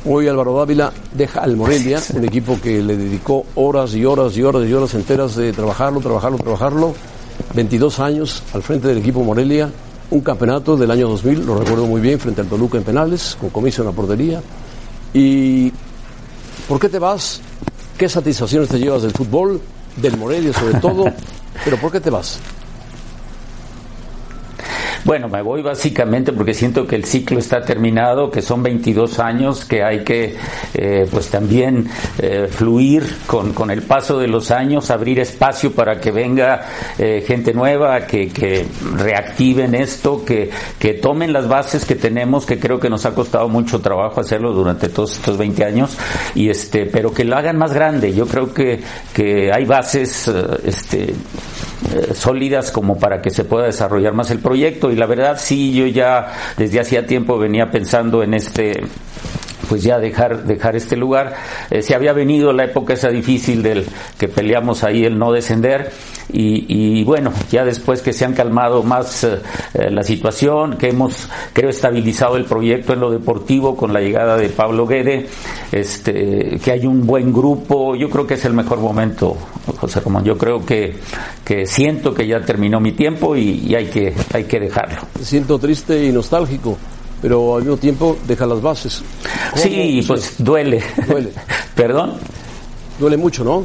[0.04, 4.42] Hoy Álvaro Dávila deja al Morelia, un equipo que le dedicó horas y horas y
[4.42, 6.94] horas y horas enteras de trabajarlo, trabajarlo, trabajarlo.
[7.54, 9.70] 22 años al frente del equipo Morelia,
[10.10, 13.50] un campeonato del año 2000, lo recuerdo muy bien, frente al Toluca en penales, con
[13.50, 14.40] comiso en la portería.
[15.12, 15.72] ¿Y
[16.68, 17.40] por qué te vas?
[17.96, 19.60] ¿Qué satisfacciones te llevas del fútbol,
[19.96, 21.04] del Morelia sobre todo?
[21.64, 22.38] ¿Pero por qué te vas?
[25.04, 29.64] Bueno, me voy básicamente porque siento que el ciclo está terminado, que son 22 años,
[29.64, 30.36] que hay que
[30.74, 36.00] eh, pues también eh, fluir con, con el paso de los años, abrir espacio para
[36.00, 36.66] que venga
[36.98, 42.58] eh, gente nueva, que, que reactiven esto, que, que tomen las bases que tenemos, que
[42.58, 45.96] creo que nos ha costado mucho trabajo hacerlo durante todos estos 20 años,
[46.34, 48.14] y este, pero que lo hagan más grande.
[48.14, 48.80] Yo creo que,
[49.12, 51.14] que hay bases eh, este,
[52.14, 55.86] sólidas como para que se pueda desarrollar más el proyecto y la verdad sí yo
[55.86, 58.82] ya desde hacía tiempo venía pensando en este
[59.68, 61.34] pues ya dejar dejar este lugar.
[61.70, 63.86] Eh, se había venido la época esa difícil del
[64.18, 65.90] que peleamos ahí el no descender
[66.30, 69.38] y, bueno ya después que se han calmado más eh,
[69.72, 74.36] eh, la situación que hemos creo estabilizado el proyecto en lo deportivo con la llegada
[74.36, 75.26] de Pablo Guede
[75.72, 77.94] este que hay un buen grupo.
[77.96, 79.36] Yo creo que es el mejor momento
[79.78, 80.24] José Ramón.
[80.24, 80.96] Yo creo que
[81.44, 85.00] que siento que ya terminó mi tiempo y, hay que hay que dejarlo.
[85.20, 86.76] Siento triste y nostálgico,
[87.20, 89.02] pero al mismo tiempo deja las bases.
[89.54, 91.32] Sí pues duele Duele.
[91.74, 92.14] perdón
[92.98, 93.64] Duele mucho, ¿no?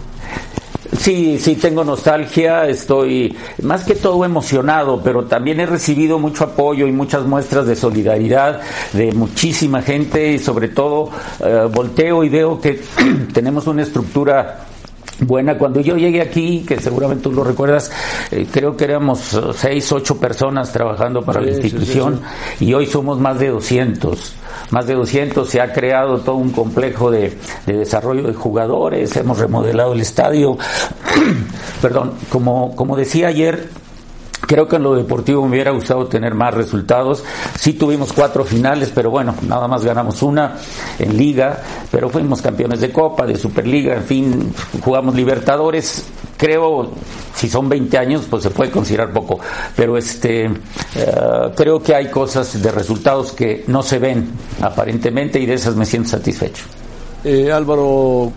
[0.97, 6.85] Sí, sí, tengo nostalgia, estoy más que todo emocionado, pero también he recibido mucho apoyo
[6.85, 8.61] y muchas muestras de solidaridad
[8.93, 11.09] de muchísima gente y sobre todo
[11.43, 12.81] eh, volteo y veo que
[13.33, 14.65] tenemos una estructura
[15.19, 15.57] buena.
[15.57, 17.91] Cuando yo llegué aquí, que seguramente tú lo recuerdas,
[18.31, 22.21] eh, creo que éramos eh, seis, ocho personas trabajando para Sí, la sí, institución
[22.57, 24.33] sí, y hoy somos más de 200.
[24.71, 29.37] Más de 200, se ha creado todo un complejo de, de desarrollo de jugadores, hemos
[29.37, 30.57] remodelado el estadio.
[31.81, 33.69] Perdón, como, como decía ayer,
[34.47, 37.23] Creo que en lo deportivo me hubiera gustado tener más resultados.
[37.57, 40.57] Sí tuvimos cuatro finales, pero bueno, nada más ganamos una
[40.99, 46.05] en liga, pero fuimos campeones de Copa, de Superliga, en fin, jugamos Libertadores.
[46.37, 46.91] Creo,
[47.33, 49.39] si son 20 años, pues se puede considerar poco,
[49.77, 50.51] pero este, eh,
[51.55, 54.29] creo que hay cosas de resultados que no se ven
[54.61, 56.65] aparentemente y de esas me siento satisfecho.
[57.23, 58.33] Eh, Álvaro,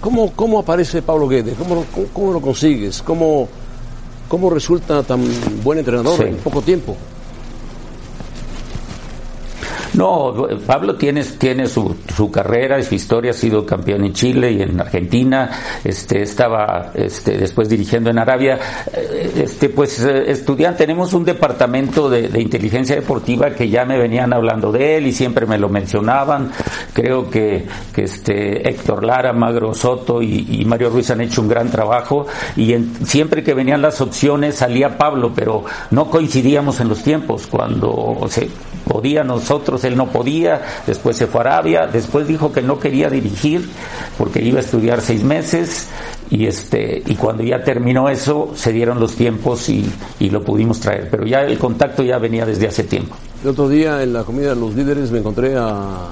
[0.00, 1.56] ¿cómo, ¿cómo aparece Pablo Guedes?
[1.58, 3.02] ¿Cómo, cómo, cómo lo consigues?
[3.02, 3.48] ¿Cómo,
[4.28, 5.22] ¿Cómo resulta tan
[5.62, 6.24] buen entrenador Sí.
[6.28, 6.96] en poco tiempo?
[9.98, 14.52] No, Pablo tiene, tiene su, su carrera y su historia, ha sido campeón en Chile
[14.52, 15.50] y en Argentina,
[15.82, 18.58] este, estaba este, después dirigiendo en Arabia,
[18.94, 24.32] Eh, este, pues eh, estudiante, tenemos un departamento de, inteligencia deportiva que ya me venían
[24.32, 26.52] hablando de él y siempre me lo mencionaban,
[26.92, 31.70] creo que, que este, Héctor Lara, Magro Soto y, Mario Ruiz han hecho un gran
[31.70, 32.26] trabajo.
[32.56, 37.46] Y en- siempre que venían las opciones salía Pablo, pero no coincidíamos en los tiempos,
[37.48, 38.48] cuando se
[38.84, 43.08] podía nosotros, él no podía, después se fue a Arabia, después dijo que no quería
[43.08, 43.68] dirigir
[44.16, 45.88] porque iba a estudiar seis meses
[46.30, 50.80] y este y cuando ya terminó eso se dieron los tiempos y, y lo pudimos
[50.80, 53.16] traer, pero ya el contacto ya venía desde hace tiempo.
[53.42, 56.08] El otro día en la comida de los líderes me encontré a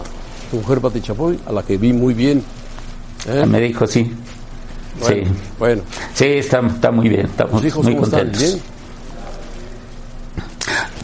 [0.52, 2.42] mujer Pati Chapoy, a la que vi muy bien.
[3.29, 3.44] ¿eh?
[3.46, 4.12] Me dijo sí.
[5.00, 5.33] Bueno, sí.
[5.59, 5.83] Bueno.
[6.14, 7.26] Sí, está, está muy bien.
[7.26, 7.96] Estamos muy están?
[7.96, 8.38] contentos.
[8.38, 8.61] ¿Bien?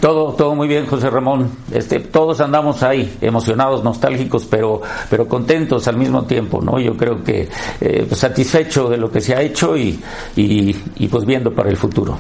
[0.02, 1.48] Todo, todo muy bien, José Ramón.
[1.70, 6.80] Este, todos andamos ahí, emocionados, nostálgicos, pero, pero contentos al mismo tiempo, ¿no?
[6.80, 7.48] Yo creo que
[7.80, 10.00] eh, pues, satisfecho de lo que se ha hecho y,
[10.34, 12.18] y, y pues viendo para el futuro.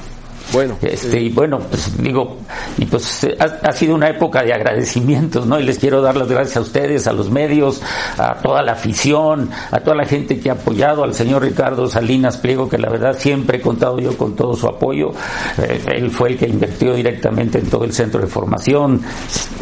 [0.52, 2.36] Bueno, Este, y bueno, pues digo,
[2.76, 5.58] y pues eh, ha, ha sido una época de agradecimientos, ¿no?
[5.58, 7.80] Y les quiero dar las gracias a ustedes, a los medios,
[8.18, 12.36] a toda la afición, a toda la gente que ha apoyado, al señor Ricardo Salinas
[12.36, 15.12] Pliego, que la verdad siempre he contado yo con todo su apoyo.
[15.58, 19.00] Eh, él fue el que invirtió directamente en todo el centro de formación,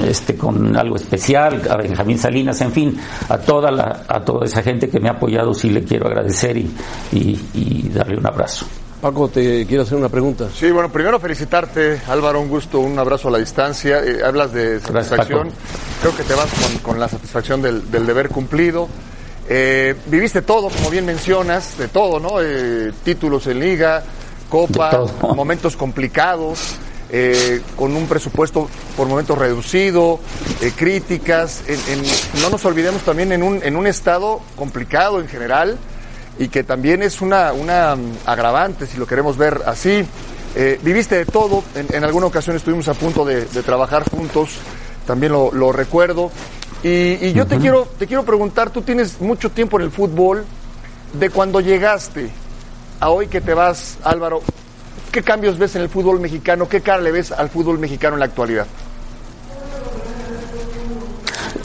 [0.04, 4.62] este, con algo especial, a Benjamín Salinas, en fin, a toda la, a toda esa
[4.62, 6.70] gente que me ha apoyado, sí le quiero agradecer y,
[7.12, 8.66] y, y darle un abrazo.
[9.00, 10.48] Paco, te quiero hacer una pregunta.
[10.54, 14.00] Sí, bueno, primero felicitarte, Álvaro, un gusto, un abrazo a la distancia.
[14.04, 15.48] Eh, hablas de satisfacción.
[16.02, 18.88] Creo que te vas con, con la satisfacción del, del deber cumplido.
[19.48, 22.42] Eh, viviste todo, como bien mencionas, de todo, ¿no?
[22.42, 24.02] Eh, títulos en liga,
[24.50, 26.74] copa, momentos complicados,
[27.10, 30.20] eh, con un presupuesto por momentos reducido,
[30.76, 31.62] críticas.
[31.66, 35.78] En- en- no nos olvidemos también en un, en un estado complicado en general
[36.40, 40.04] y que también es una, una mm, agravante, si lo queremos ver así.
[40.56, 44.56] Eh, viviste de todo, en, en alguna ocasión estuvimos a punto de, de trabajar juntos,
[45.06, 46.30] también lo, lo recuerdo.
[46.82, 50.46] Y, y yo te, quiero, te quiero preguntar, tú tienes mucho tiempo en el fútbol,
[51.12, 52.30] de cuando llegaste
[53.00, 54.40] a hoy que te vas, Álvaro,
[55.12, 56.66] ¿qué cambios ves en el fútbol mexicano?
[56.70, 58.66] ¿Qué cara le ves al fútbol mexicano en la actualidad?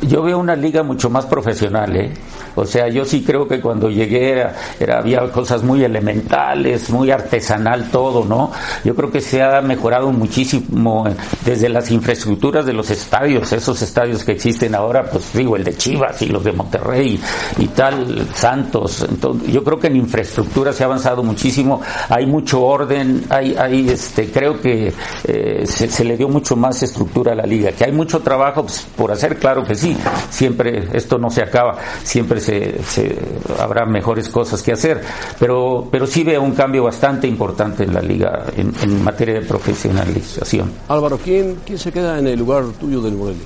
[0.01, 2.13] Yo veo una liga mucho más profesional, ¿eh?
[2.55, 7.89] O sea, yo sí creo que cuando llegué era, había cosas muy elementales, muy artesanal
[7.91, 8.51] todo, ¿no?
[8.83, 13.81] Yo creo que se ha mejorado muchísimo eh, desde las infraestructuras de los estadios, esos
[13.81, 17.19] estadios que existen ahora, pues digo, el de Chivas y los de Monterrey
[17.57, 19.05] y tal, Santos.
[19.07, 23.89] Entonces, yo creo que en infraestructura se ha avanzado muchísimo, hay mucho orden, hay, hay
[23.89, 24.93] este, creo que
[25.25, 28.63] eh, se, se le dio mucho más estructura a la liga, que hay mucho trabajo
[28.63, 29.95] pues, por hacer, claro que sí,
[30.29, 33.17] siempre esto no se acaba, siempre se, se-
[33.59, 35.01] habrá mejores cosas que hacer,
[35.39, 39.41] pero, pero sí veo un cambio bastante importante en la liga en, en materia de
[39.41, 40.71] profesionalización.
[40.87, 43.43] Álvaro, ¿quién, ¿quién se queda en el lugar tuyo del Morelia?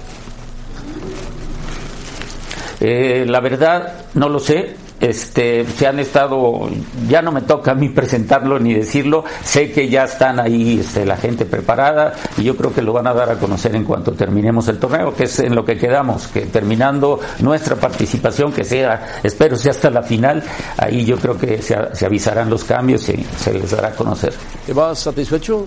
[2.82, 4.76] Eh, la verdad, no lo sé.
[5.00, 6.70] Este, se han estado,
[7.08, 11.06] ya no me toca a mí presentarlo ni decirlo, sé que ya están ahí este,
[11.06, 14.12] la gente preparada y yo creo que lo van a dar a conocer en cuanto
[14.12, 19.20] terminemos el torneo, que es en lo que quedamos, que terminando nuestra participación, que sea,
[19.24, 20.44] espero sea hasta la final,
[20.78, 24.34] ahí yo creo que se, avisarán los cambios y se les dará a conocer.
[24.66, 25.66] ¿Te vas satisfecho?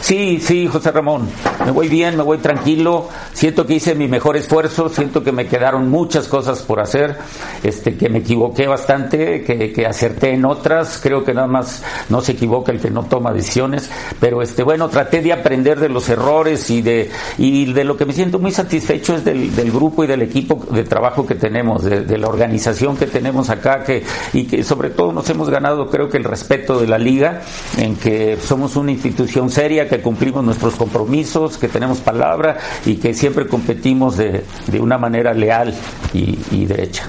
[0.00, 1.28] Sí, sí, José Ramón.
[1.64, 3.08] Me voy bien, me voy tranquilo.
[3.32, 4.88] Siento que hice mi mejor esfuerzo.
[4.88, 7.18] Siento que me quedaron muchas cosas por hacer.
[7.62, 10.98] Este, que me equivoqué bastante, que, que acerté en otras.
[11.02, 13.90] Creo que nada más no se equivoca el que no toma decisiones.
[14.18, 18.06] Pero este, bueno, traté de aprender de los errores y de, y de lo que
[18.06, 21.84] me siento muy satisfecho es del, del grupo y del equipo de trabajo que tenemos,
[21.84, 25.90] de, de la organización que tenemos acá, que, y que sobre todo nos hemos ganado,
[25.90, 27.42] creo que el respeto de la liga,
[27.76, 33.12] en que somos una institución seria, que cumplimos nuestros compromisos, que tenemos palabra y que
[33.12, 35.74] siempre competimos de, de una manera leal
[36.14, 37.08] y, y derecha.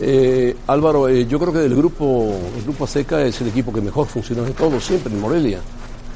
[0.00, 3.80] Eh, Álvaro, eh, yo creo que del grupo, el grupo Azteca es el equipo que
[3.80, 5.60] mejor funciona de todos, siempre en Morelia.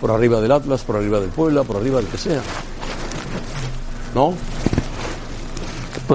[0.00, 2.42] Por arriba del Atlas, por arriba del Puebla, por arriba del que sea.
[4.14, 4.34] ¿No?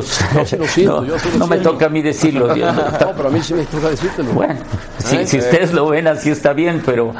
[0.01, 2.55] Pues No, sí lo siento, no, yo sí lo no me toca a mí decirlo.
[2.55, 4.31] yo- No, pero a mí sí me toca decírtelo.
[4.31, 4.55] Bueno,
[5.03, 5.27] si, ¿Eh?
[5.27, 7.13] si ustedes lo ven así está bien, pero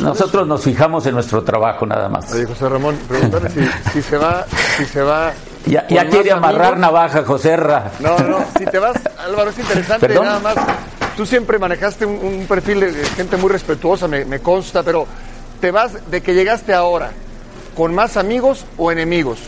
[0.00, 2.32] nosotros nos fijamos en nuestro trabajo nada más.
[2.32, 3.60] Oye, José Ramón, preguntarle si,
[3.92, 4.44] si se va,
[4.76, 5.32] si se va.
[5.66, 6.78] Ya, quiere amarrar amigos.
[6.80, 7.90] navaja, Joserra.
[8.00, 10.24] No, no, si te vas, Álvaro, es interesante ¿Perdón?
[10.26, 10.54] nada más.
[11.16, 15.06] Tú siempre manejaste un, un perfil de gente muy respetuosa, me, me consta, pero
[15.60, 17.10] ¿te vas de que llegaste ahora
[17.76, 19.38] con más amigos o enemigos?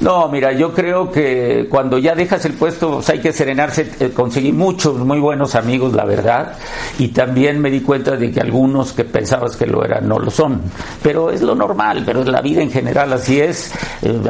[0.00, 3.90] No, mira, yo creo que cuando ya dejas el puesto pues, hay que serenarse.
[3.98, 6.52] Eh, conseguí muchos muy buenos amigos, la verdad,
[6.98, 10.30] y también me di cuenta de que algunos que pensabas que lo eran no lo
[10.30, 10.60] son.
[11.02, 13.72] Pero es lo normal, pero la vida en general así es.
[14.02, 14.20] Eh,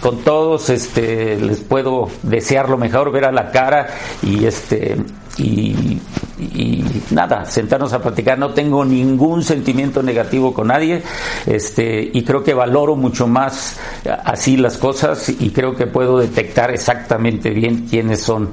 [0.00, 3.86] con todos este, les puedo desear lo mejor, ver a la cara
[4.22, 4.96] y este
[5.36, 6.00] y,
[6.38, 8.38] y nada, sentarnos a platicar.
[8.38, 11.02] No tengo ningún sentimiento negativo con nadie,
[11.46, 13.78] este, y creo que valoro mucho más
[14.24, 18.50] así las cosas y creo que puedo detectar exactamente bien quiénes son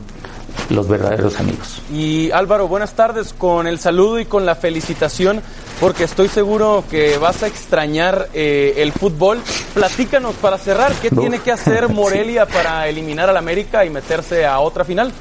[0.69, 1.81] los verdaderos amigos.
[1.93, 3.33] Y Álvaro, buenas tardes.
[3.33, 5.41] Con el saludo y con la felicitación
[5.79, 9.39] porque estoy seguro que vas a extrañar eh, el fútbol.
[9.73, 14.59] Platícanos para cerrar, ¿qué tiene que hacer Morelia para eliminar al América y meterse a
[14.59, 15.11] otra final?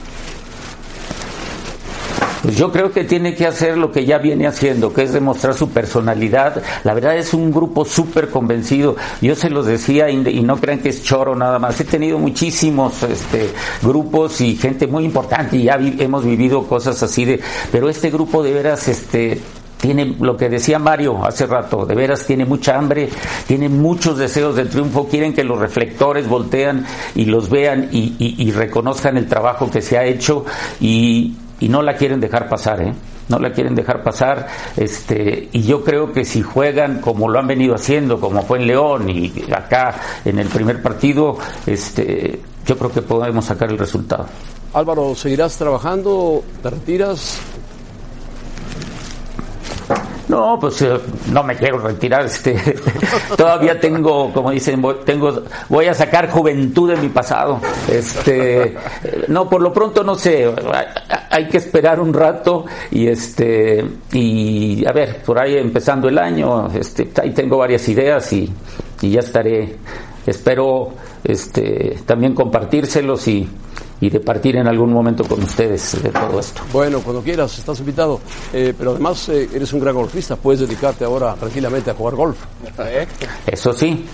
[2.43, 5.55] Pues yo creo que tiene que hacer lo que ya viene haciendo, que es demostrar
[5.55, 6.63] su personalidad.
[6.85, 8.97] La verdad es un grupo súper convencido.
[9.21, 11.79] Yo se los decía y, no crean que es choro nada más.
[11.81, 13.51] He tenido muchísimos este,
[13.83, 18.43] grupos y gente muy importante y ya hemos vivido cosas así de, pero este grupo
[18.43, 19.41] de veras, este,
[19.81, 23.09] tiene lo que decía Mario hace rato, de veras tiene mucha hambre,
[23.47, 28.51] tiene muchos deseos de triunfo, quieren que los reflectores voltean y los vean y, y
[28.53, 30.45] reconozcan el trabajo que se ha hecho
[30.81, 32.93] y, y no la quieren dejar pasar, ¿eh?
[33.29, 37.47] No la quieren dejar pasar, este, y yo creo que si juegan como lo han
[37.47, 39.95] venido haciendo, como fue en León y acá
[40.25, 44.27] en el primer partido, este, yo creo que podemos sacar el resultado.
[44.73, 46.43] Álvaro, ¿seguirás trabajando?
[46.63, 47.39] ¿Te retiras?
[50.31, 50.97] No, pues eh,
[51.33, 52.25] no me quiero retirar.
[52.25, 52.55] Este,
[53.37, 57.61] todavía tengo, como dicen, tengo, voy a sacar juventud de mi pasado.
[57.91, 58.77] Este,
[59.27, 60.49] no, por lo pronto no sé.
[61.31, 66.69] Hay que esperar un rato y este, y a ver, por ahí empezando el año,
[66.69, 68.49] este, ahí tengo varias ideas y,
[69.01, 69.79] y ya estaré.
[70.25, 70.91] Espero,
[71.25, 73.49] este, también compartírselos y
[74.01, 76.63] y de partir en algún momento con ustedes de todo esto.
[76.73, 78.21] Bueno, cuando quieras, estás invitado.
[78.53, 82.39] Eh, pero además eh, eres un gran golfista, puedes dedicarte ahora tranquilamente a jugar golf.
[83.47, 84.07] Eso sí.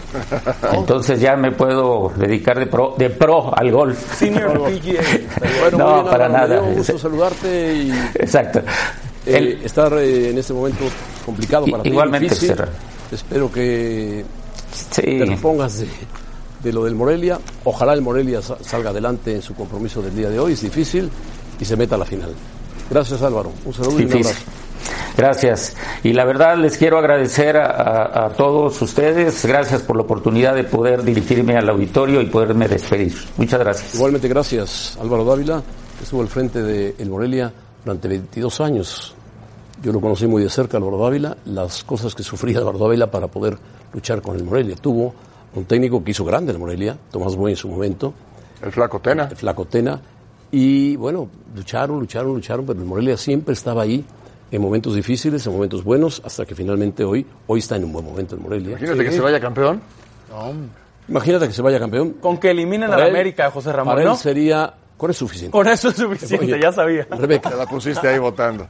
[0.72, 4.16] Entonces ya me puedo dedicar de pro, de pro al golf.
[4.16, 4.56] Senior
[5.60, 6.60] Bueno, no, para nada.
[6.62, 7.90] Me gusto saludarte y.
[8.14, 8.60] Exacto.
[9.24, 10.84] Eh, estar en este momento
[11.24, 11.90] complicado para ti.
[11.90, 12.34] Igualmente,
[13.10, 14.24] Espero que
[14.94, 15.86] te repongas de
[16.66, 17.38] de lo del Morelia.
[17.62, 20.54] Ojalá el Morelia salga adelante en su compromiso del día de hoy.
[20.54, 21.08] Es difícil
[21.60, 22.34] y se meta a la final.
[22.90, 23.52] Gracias Álvaro.
[23.64, 24.44] Un saludo y un abrazo.
[25.16, 25.76] Gracias.
[26.02, 29.46] Y la verdad les quiero agradecer a, todos ustedes.
[29.46, 33.14] Gracias por la oportunidad de poder dirigirme al auditorio y poderme despedir.
[33.36, 33.94] Muchas gracias.
[33.94, 35.62] Igualmente gracias Álvaro Dávila,
[35.96, 37.52] que estuvo al frente de el Morelia
[37.84, 39.14] durante 22 años.
[39.82, 43.28] Yo lo conocí muy de cerca, Álvaro Dávila, las cosas que sufría Álvaro Dávila para
[43.28, 43.56] poder
[43.92, 44.74] luchar con el Morelia.
[44.74, 45.14] Tuvo
[45.56, 48.14] un técnico que hizo grande el Morelia, Tomás Boy en su momento.
[48.62, 49.28] El Flacotena.
[49.30, 50.00] El Flacotena.
[50.52, 54.04] Y bueno, lucharon, lucharon, lucharon, pero el Morelia siempre estaba ahí
[54.50, 58.04] en momentos difíciles, en momentos buenos, hasta que finalmente hoy, hoy está en un buen
[58.04, 58.70] momento el Morelia.
[58.70, 59.80] Imagínate que se vaya campeón.
[61.08, 62.12] Imagínate que se vaya campeón.
[62.20, 65.52] Con que eliminen a la América, José Ramón, para él sería, con eso suficiente.
[65.52, 67.06] Con eso es suficiente, ya sabía.
[67.10, 67.50] Rebeca.
[67.50, 68.68] Te la pusiste ahí votando.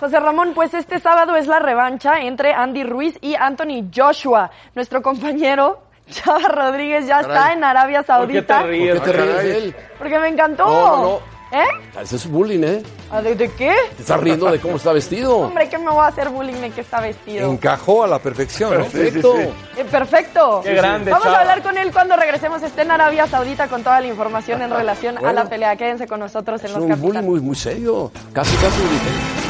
[0.00, 4.50] José Ramón, pues este sábado es la revancha entre Andy Ruiz y Anthony Joshua.
[4.74, 8.62] Nuestro compañero Chava Rodríguez ya está en Arabia Saudita.
[8.62, 9.76] ¿Por qué te ríes, de él?
[9.98, 10.64] Porque me encantó.
[10.64, 11.20] No, no,
[11.52, 12.00] ¿Eh?
[12.00, 12.82] Ese es bullying, ¿eh?
[13.22, 13.74] ¿De, ¿De, qué?
[13.96, 15.36] Te estás riendo de cómo está vestido.
[15.40, 17.52] Hombre, ¿qué me voy a hacer bullying de que está vestido?
[17.52, 19.36] Encajó a la perfección, Perfecto.
[19.36, 20.62] Eh, perfecto.
[20.64, 22.62] Qué grande, Vamos a hablar con él cuando regresemos.
[22.62, 25.76] Esté en Arabia Saudita con toda la información en relación a la pelea.
[25.76, 28.10] Quédense con nosotros en es los un bullying muy, muy serio.
[28.32, 29.49] Casi, casi.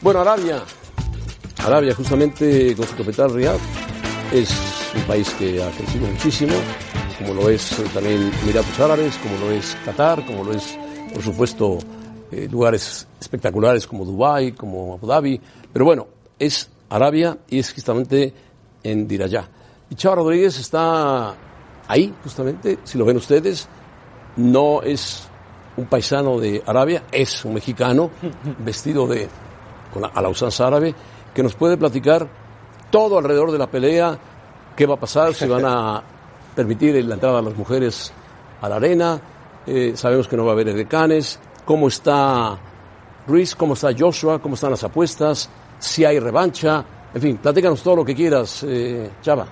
[0.00, 0.62] Bueno, Arabia.
[1.64, 3.60] Arabia, justamente con su capital Riyadh,
[4.32, 4.50] es
[4.96, 6.52] un país que ha crecido muchísimo,
[7.18, 10.76] como lo es eh, también Emiratos Árabes, como lo es Qatar, como lo es,
[11.12, 11.78] por supuesto,
[12.32, 15.40] eh, lugares espectaculares como Dubái, como Abu Dhabi.
[15.72, 16.08] Pero bueno,
[16.38, 18.34] es Arabia y es justamente
[18.82, 19.48] en Dirayá.
[19.88, 21.34] Y Chava Rodríguez está
[21.86, 23.68] ahí, justamente, si lo ven ustedes,
[24.36, 25.28] no es
[25.82, 28.10] un paisano de Arabia, es un mexicano
[28.58, 29.28] vestido de
[29.92, 30.94] con a la usanza árabe,
[31.34, 32.26] que nos puede platicar
[32.90, 34.18] todo alrededor de la pelea,
[34.74, 36.02] qué va a pasar, si van a
[36.54, 38.12] permitir la entrada de las mujeres
[38.60, 39.20] a la arena,
[39.66, 42.58] eh, sabemos que no va a haber decanes, cómo está
[43.26, 47.96] Ruiz, cómo está Joshua, cómo están las apuestas, si hay revancha, en fin, platícanos todo
[47.96, 49.46] lo que quieras, eh, Chava.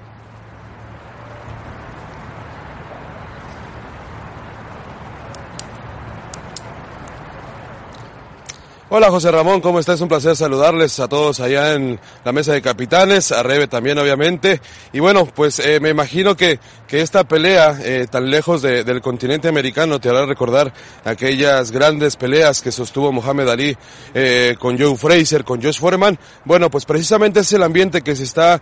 [8.92, 10.00] Hola José Ramón, ¿cómo estás?
[10.00, 14.60] Un placer saludarles a todos allá en la mesa de capitanes, a Rebe también obviamente.
[14.92, 19.00] Y bueno, pues eh, me imagino que, que esta pelea eh, tan lejos de, del
[19.00, 20.72] continente americano te hará recordar
[21.04, 23.76] aquellas grandes peleas que sostuvo Mohamed Ali
[24.12, 26.18] eh, con Joe Fraser, con Josh Foreman.
[26.44, 28.60] Bueno, pues precisamente es el ambiente que se está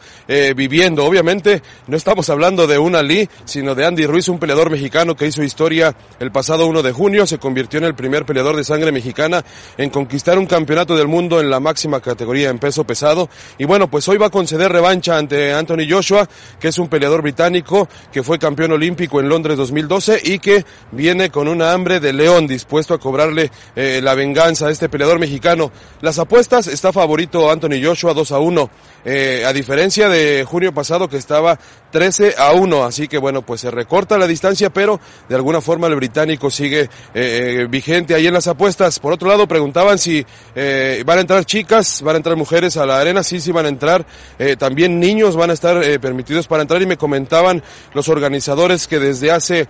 [0.54, 1.06] viviendo.
[1.06, 5.26] Obviamente no estamos hablando de un Ali, sino de Andy Ruiz, un peleador mexicano que
[5.26, 8.92] hizo historia el pasado 1 de junio, se convirtió en el primer peleador de sangre
[8.92, 9.42] mexicana
[9.78, 13.30] en conquistar conquistar un campeonato del mundo en la máxima categoría en peso pesado.
[13.56, 17.22] Y bueno, pues hoy va a conceder revancha ante Anthony Joshua, que es un peleador
[17.22, 22.12] británico que fue campeón olímpico en Londres 2012 y que viene con una hambre de
[22.12, 25.70] león dispuesto a cobrarle eh, la venganza a este peleador mexicano.
[26.00, 28.70] Las apuestas está favorito Anthony Joshua 2 a 1.
[29.04, 31.60] Eh, a diferencia de junio pasado que estaba
[31.90, 35.86] 13 a 1, así que bueno, pues se recorta la distancia, pero de alguna forma
[35.86, 38.98] el británico sigue eh, eh, vigente ahí en las apuestas.
[38.98, 40.24] Por otro lado, preguntaban si
[40.54, 43.66] eh, van a entrar chicas, van a entrar mujeres a la arena, sí, sí van
[43.66, 44.04] a entrar,
[44.38, 47.62] eh, también niños van a estar eh, permitidos para entrar y me comentaban
[47.94, 49.68] los organizadores que desde hace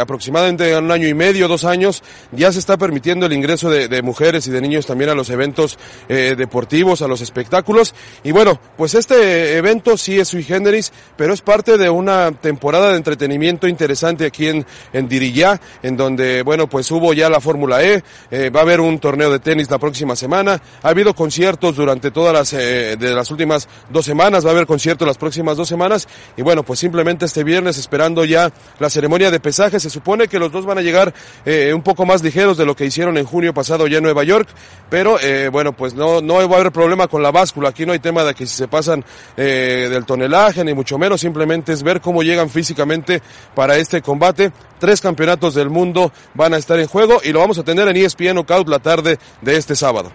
[0.00, 4.02] aproximadamente un año y medio, dos años, ya se está permitiendo el ingreso de, de
[4.02, 5.78] mujeres y de niños también a los eventos
[6.08, 7.94] deportivos, a los espectáculos.
[8.22, 10.92] Y bueno, pues este evento sí es sui generis,
[11.32, 16.68] es parte de una temporada de entretenimiento interesante aquí en, en Diriyá, en donde, bueno,
[16.68, 19.78] pues hubo ya la Fórmula E, eh, va a haber un torneo de tenis la
[19.78, 24.50] próxima semana, ha habido conciertos durante todas las, eh, de las últimas dos semanas, va
[24.50, 28.52] a haber conciertos las próximas dos semanas, y bueno, pues simplemente este viernes esperando ya
[28.78, 31.12] la ceremonia de pesaje, se supone que los dos van a llegar
[31.44, 34.24] eh, un poco más ligeros de lo que hicieron en junio pasado ya en Nueva
[34.24, 34.48] York,
[34.88, 35.18] pero
[35.52, 38.24] bueno, pues no, no va a haber problema con la báscula, aquí no hay tema
[38.24, 39.04] de que si se pasan
[39.36, 43.20] del tonelaje, ni mucho menos, simplemente es ver cómo llegan físicamente
[43.54, 44.52] para este combate.
[44.78, 47.96] Tres campeonatos del mundo van a estar en juego y lo vamos a tener en
[47.96, 50.10] ESPN Knockout la tarde de este sábado.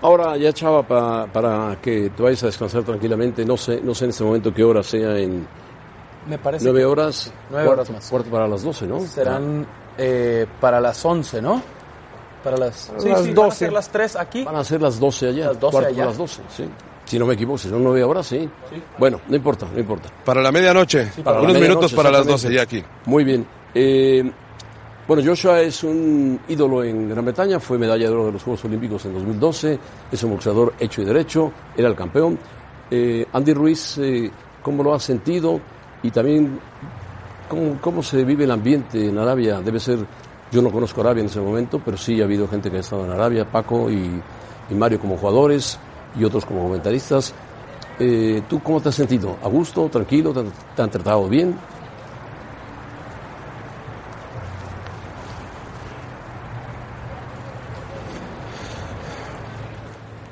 [0.00, 4.04] Ahora ya Chava, pa- para que te vayas a descansar tranquilamente, no sé, no sé
[4.04, 5.44] en este momento qué hora sea en
[6.28, 8.08] Me parece nueve horas, nueve cuarto, horas más.
[8.10, 9.00] cuarto para las doce, ¿no?
[9.00, 9.66] serán
[9.98, 11.60] eh, para las 11, ¿no?
[12.44, 13.56] Para las, sí, las sí, van a 12.
[13.56, 14.44] ser las 3 aquí.
[14.44, 15.96] Van a ser las 12 allá, Las 12 cuarto allá.
[15.96, 16.64] para las 12, sí.
[17.08, 18.46] Si no me equivoco, si son nueve horas, sí.
[18.98, 20.10] Bueno, no importa, no importa.
[20.26, 22.48] Para la medianoche, para unos minutos para las exactamente.
[22.48, 22.84] 12 ya aquí.
[23.06, 23.46] Muy bien.
[23.74, 24.30] Eh,
[25.06, 28.62] bueno, Joshua es un ídolo en Gran Bretaña, fue medalla de oro de los Juegos
[28.66, 29.78] Olímpicos en 2012,
[30.12, 32.38] es un boxeador hecho y derecho, era el campeón.
[32.90, 34.30] Eh, Andy Ruiz, eh,
[34.62, 35.62] ¿cómo lo ha sentido?
[36.02, 36.60] Y también,
[37.48, 39.62] ¿cómo, ¿cómo se vive el ambiente en Arabia?
[39.62, 40.00] Debe ser,
[40.52, 43.06] yo no conozco Arabia en ese momento, pero sí ha habido gente que ha estado
[43.06, 44.22] en Arabia, Paco y,
[44.68, 45.80] y Mario como jugadores
[46.16, 47.34] y otros como comentaristas.
[47.98, 49.36] Eh, ¿Tú cómo te has sentido?
[49.42, 49.88] ¿A gusto?
[49.88, 50.32] ¿Tranquilo?
[50.32, 51.54] ¿Te, han- te han tratado bien?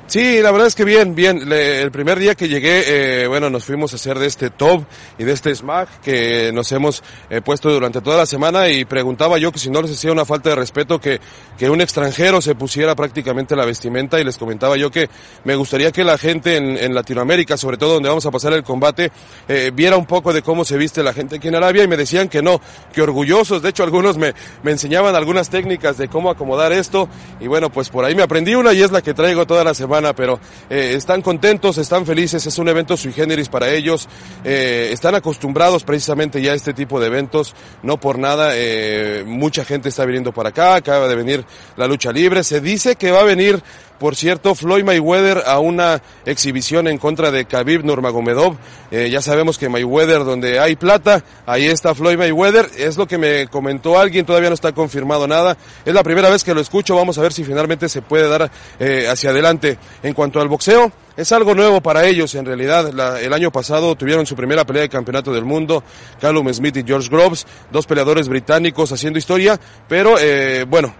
[0.09, 1.49] Sí, la verdad es que bien, bien.
[1.49, 4.85] Le- el primer día que llegué, eh, bueno, nos fuimos a hacer de este top
[5.17, 9.37] y de este smack que nos hemos eh, puesto durante toda la semana y preguntaba
[9.37, 11.19] yo que si no les hacía una falta de respeto que,
[11.57, 15.09] que un extranjero se pusiera prácticamente la vestimenta y les comentaba yo que
[15.43, 18.63] me gustaría que la gente en, en Latinoamérica, sobre todo donde vamos a pasar el
[18.63, 19.11] combate,
[19.49, 21.97] eh, viera un poco de cómo se viste la gente aquí en Arabia y me
[21.97, 22.61] decían que no,
[22.93, 23.61] que orgullosos.
[23.61, 24.33] De hecho, algunos me,
[24.63, 27.09] me enseñaban algunas técnicas de cómo acomodar esto
[27.41, 29.73] y bueno, pues por ahí me aprendí una y es la que traigo toda la
[29.73, 30.39] semana, pero
[30.69, 34.07] eh, están contentos, están felices, es un evento sui generis para ellos,
[34.43, 39.65] eh, están acostumbrados precisamente ya a este tipo de eventos, no por nada, eh, mucha
[39.65, 41.45] gente está viniendo para acá, acaba de venir
[41.75, 43.61] la lucha libre, se dice que va a venir
[43.99, 48.55] por cierto, Floyd Mayweather a una exhibición en contra de Khabib Nurmagomedov.
[48.91, 52.69] Eh, ya sabemos que Mayweather, donde hay plata, ahí está Floyd Mayweather.
[52.77, 55.57] Es lo que me comentó alguien, todavía no está confirmado nada.
[55.85, 58.49] Es la primera vez que lo escucho, vamos a ver si finalmente se puede dar
[58.79, 59.77] eh, hacia adelante.
[60.03, 62.91] En cuanto al boxeo, es algo nuevo para ellos, en realidad.
[62.93, 65.83] La- el año pasado tuvieron su primera pelea de campeonato del mundo,
[66.21, 70.93] Callum Smith y George Groves, dos peleadores británicos haciendo historia, pero eh, bueno,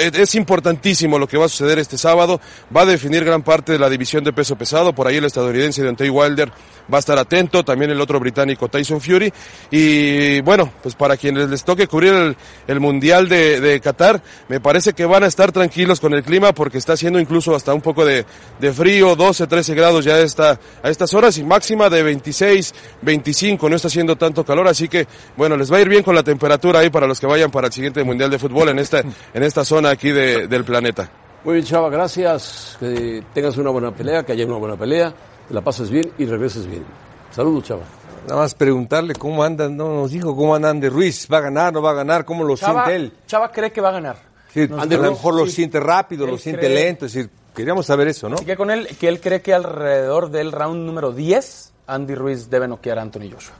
[0.00, 2.40] es importantísimo lo que va a suceder este sábado.
[2.74, 4.94] Va a definir gran parte de la división de peso pesado.
[4.94, 6.50] Por ahí el estadounidense Deontay Wilder
[6.92, 7.64] va a estar atento.
[7.64, 9.32] También el otro británico Tyson Fury.
[9.70, 14.92] Y bueno, pues para quienes les toque cubrir el, Mundial de, de Qatar, me parece
[14.92, 18.04] que van a estar tranquilos con el clima porque está haciendo incluso hasta un poco
[18.04, 18.24] de,
[18.60, 23.68] de frío, 12, 13 grados ya está, a estas horas y máxima de 26, 25.
[23.68, 24.68] No está haciendo tanto calor.
[24.68, 25.06] Así que
[25.36, 27.66] bueno, les va a ir bien con la temperatura ahí para los que vayan para
[27.66, 31.10] el siguiente Mundial de Fútbol en esta, en esta zona aquí de- del planeta.
[31.44, 32.76] Muy bien, Chava, gracias.
[32.80, 35.12] Que tengas una buena pelea, que haya una buena pelea,
[35.46, 36.84] que la pases bien y regreses bien.
[37.32, 37.82] Saludos, Chava.
[38.26, 41.72] Nada más preguntarle cómo andan, no nos dijo cómo andan de Ruiz, va a ganar,
[41.72, 43.12] no va a ganar, cómo lo Chava, siente él.
[43.26, 44.16] Chava cree que va a ganar.
[44.52, 45.52] Sí, Nos a lo mejor lo sí.
[45.52, 48.36] siente rápido, lo siente cree- lento, es decir, queríamos saber eso, ¿no?
[48.36, 52.50] Así que con él, que él cree que alrededor del round número 10, Andy Ruiz
[52.50, 53.54] debe noquear a Anthony Joshua.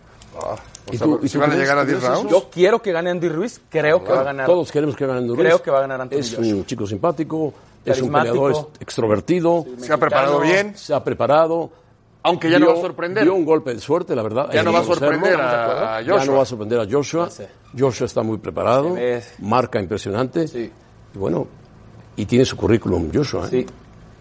[0.90, 2.12] ¿Y tú- y ¿Si tú van a llegar a crees 10 eso?
[2.14, 2.30] rounds?
[2.32, 4.46] Yo quiero que gane Andy Ruiz, creo que va a ganar.
[4.46, 5.40] Todos queremos que gane Andy Ruiz.
[5.40, 6.54] Creo que va a ganar Anthony Es Joshua.
[6.54, 7.52] un chico simpático,
[7.84, 9.64] es un peleador ex- extrovertido.
[9.78, 11.70] Se ha preparado bien, Se ha preparado.
[12.22, 13.22] aunque ya no Dio- va a sorprender.
[13.24, 14.48] Dio un golpe de suerte, la verdad.
[14.52, 16.34] Ya no va a sorprender a, a Ya no Joshua.
[16.36, 17.28] va a sorprender a Joshua.
[17.78, 18.96] Joshua está muy preparado.
[19.40, 20.46] Marca impresionante.
[20.48, 20.70] Sí.
[21.14, 21.46] Y bueno,
[22.18, 23.44] Y tiene su currículum Joshua.
[23.46, 23.48] ¿eh?
[23.50, 23.66] Sí,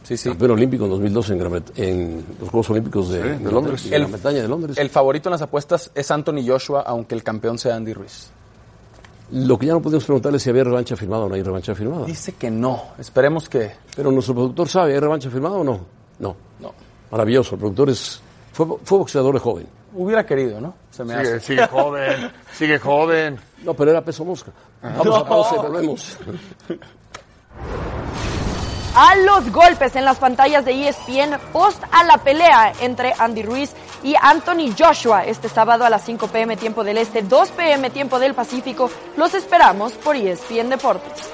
[0.05, 0.29] sí, sí.
[0.29, 3.89] Campeón olímpico en 2012 en, Gran Bret- en los Juegos Olímpicos de, de Londres.
[3.89, 4.77] Gran Bretaña de Londres.
[4.77, 8.29] El favorito en las apuestas es Anthony Joshua, aunque el campeón sea Andy Ruiz.
[9.31, 11.73] Lo que ya no podemos preguntarle es si había revancha firmada o no hay revancha
[11.73, 12.05] firmada.
[12.05, 12.83] Dice que no.
[12.99, 13.71] Esperemos que.
[13.95, 15.79] Pero nuestro productor sabe, ¿hay revancha firmada o no?
[16.19, 16.35] No.
[16.59, 16.73] No.
[17.11, 18.21] Maravilloso, el productor es,
[18.53, 19.67] fue, fue boxeador de joven.
[19.95, 20.75] Hubiera querido, ¿no?
[20.91, 21.39] Se me Sigue, hace.
[21.39, 23.37] sigue joven, sigue joven.
[23.63, 24.51] No, pero era peso mosca.
[24.83, 26.17] Vamos a pausa y volvemos.
[28.95, 33.73] a los golpes en las pantallas de ESPN post a la pelea entre Andy Ruiz
[34.03, 38.19] y Anthony Joshua este sábado a las 5 pm tiempo del Este, 2 pm tiempo
[38.19, 38.89] del Pacífico.
[39.17, 41.29] Los esperamos por ESPN Deportes.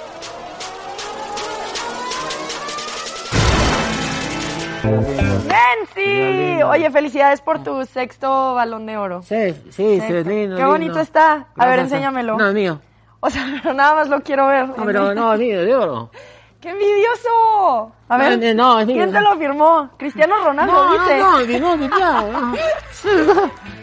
[5.47, 9.21] Nancy, oye, felicidades por tu sexto balón de oro.
[9.21, 10.57] Sí, sí, lindo.
[10.57, 10.99] Qué bonito lindo.
[11.01, 11.47] está.
[11.55, 12.37] A ver, enséñamelo.
[12.37, 12.81] No, es mío.
[13.19, 14.69] O sea, pero nada más lo quiero ver.
[14.69, 16.09] No, pero no, es mío, de oro.
[16.61, 17.91] ¡Qué envidioso!
[18.07, 18.97] A ver, No, no, es mío.
[18.97, 19.89] ¿quién te lo firmó?
[19.97, 21.17] Cristiano Ronaldo, No, ¿viste?
[21.17, 22.55] no, no, no, no, no, no.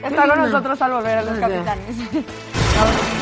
[0.02, 1.96] Está con nosotros al volver a los capitanes.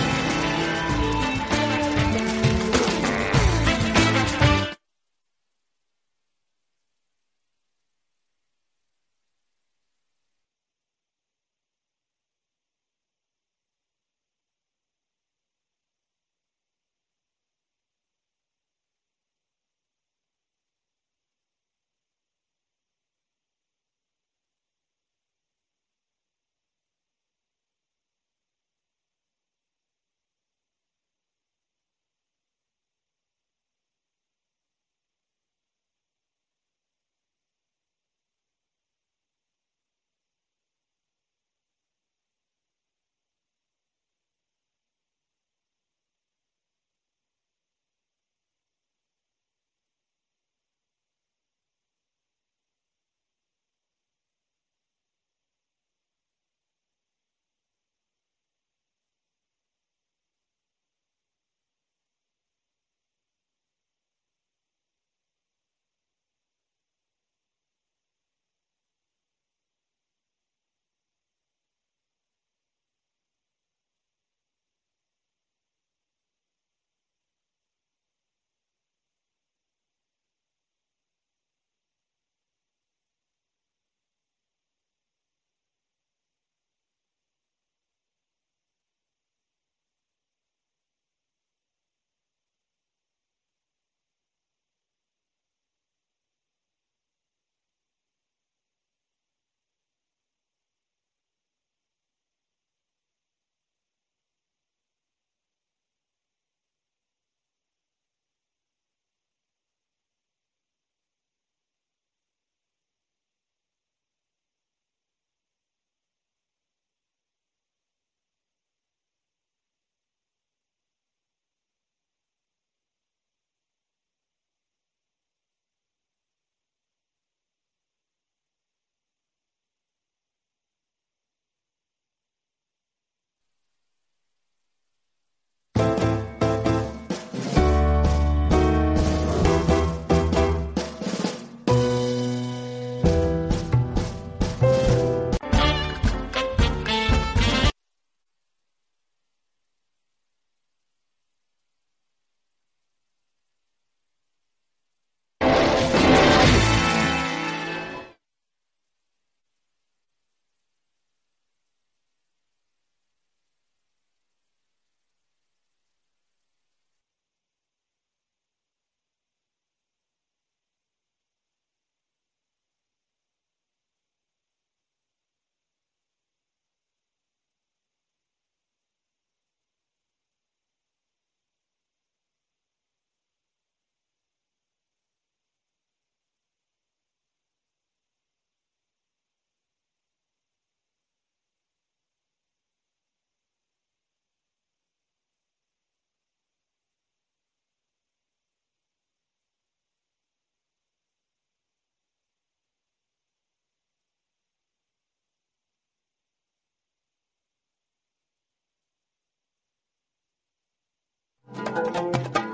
[211.76, 212.45] Música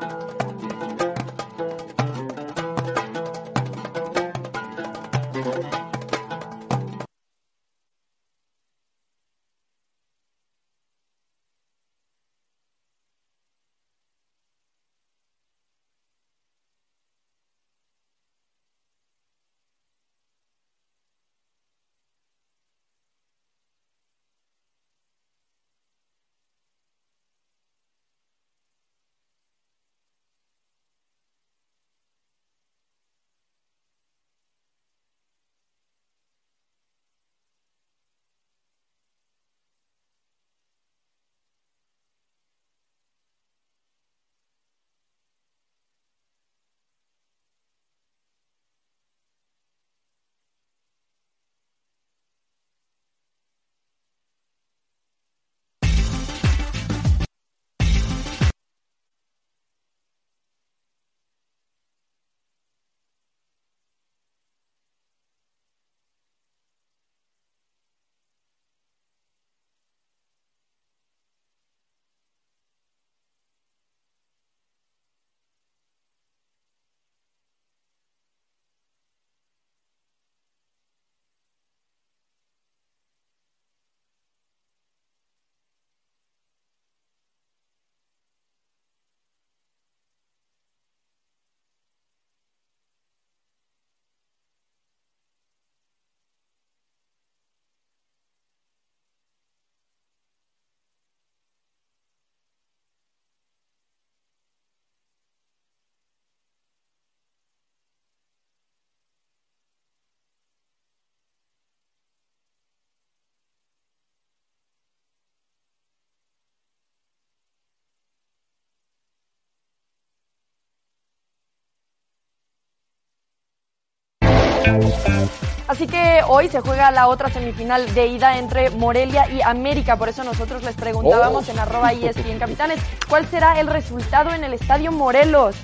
[125.69, 129.97] Así que hoy se juega la otra semifinal de ida entre Morelia y América.
[129.97, 131.53] Por eso nosotros les preguntábamos Oh.
[131.53, 135.57] en arroba ESPN Capitanes, ¿cuál será el resultado en el Estadio Morelos?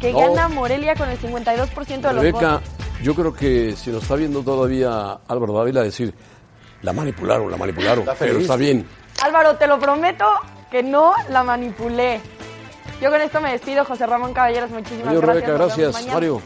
[0.00, 0.18] Que No.
[0.18, 2.68] gana Morelia con el 52% de los Rebeca, votos.
[3.02, 6.12] yo creo que si nos está viendo todavía Álvaro Dávila decir,
[6.82, 8.84] la manipularon, la manipularon, Está pero está bien.
[9.22, 10.24] Álvaro, te lo prometo
[10.72, 12.20] que no la manipulé.
[13.00, 14.70] Yo con esto me despido, José Ramón Caballeros.
[14.70, 15.46] Muchísimas Adiós, gracias.
[15.46, 15.92] Rebeca, gracias.
[15.92, 16.14] mañana.
[16.14, 16.42] Mario,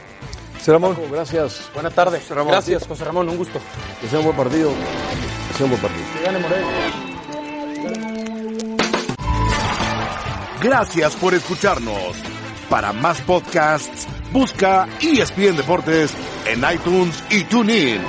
[0.59, 1.70] José Ramón, Paco, gracias.
[1.74, 2.28] Buenas tardes.
[2.28, 2.52] Ramón.
[2.52, 3.61] Gracias, José Ramón, un gusto.
[4.00, 4.70] Que sea un buen partido.
[5.48, 6.04] Que sea un buen partido.
[6.14, 6.66] Que gane Morelia.
[10.62, 12.16] Gracias por escucharnos.
[12.68, 16.12] Para más podcasts, busca ESPN Deportes
[16.46, 18.00] en iTunes y TuneIn.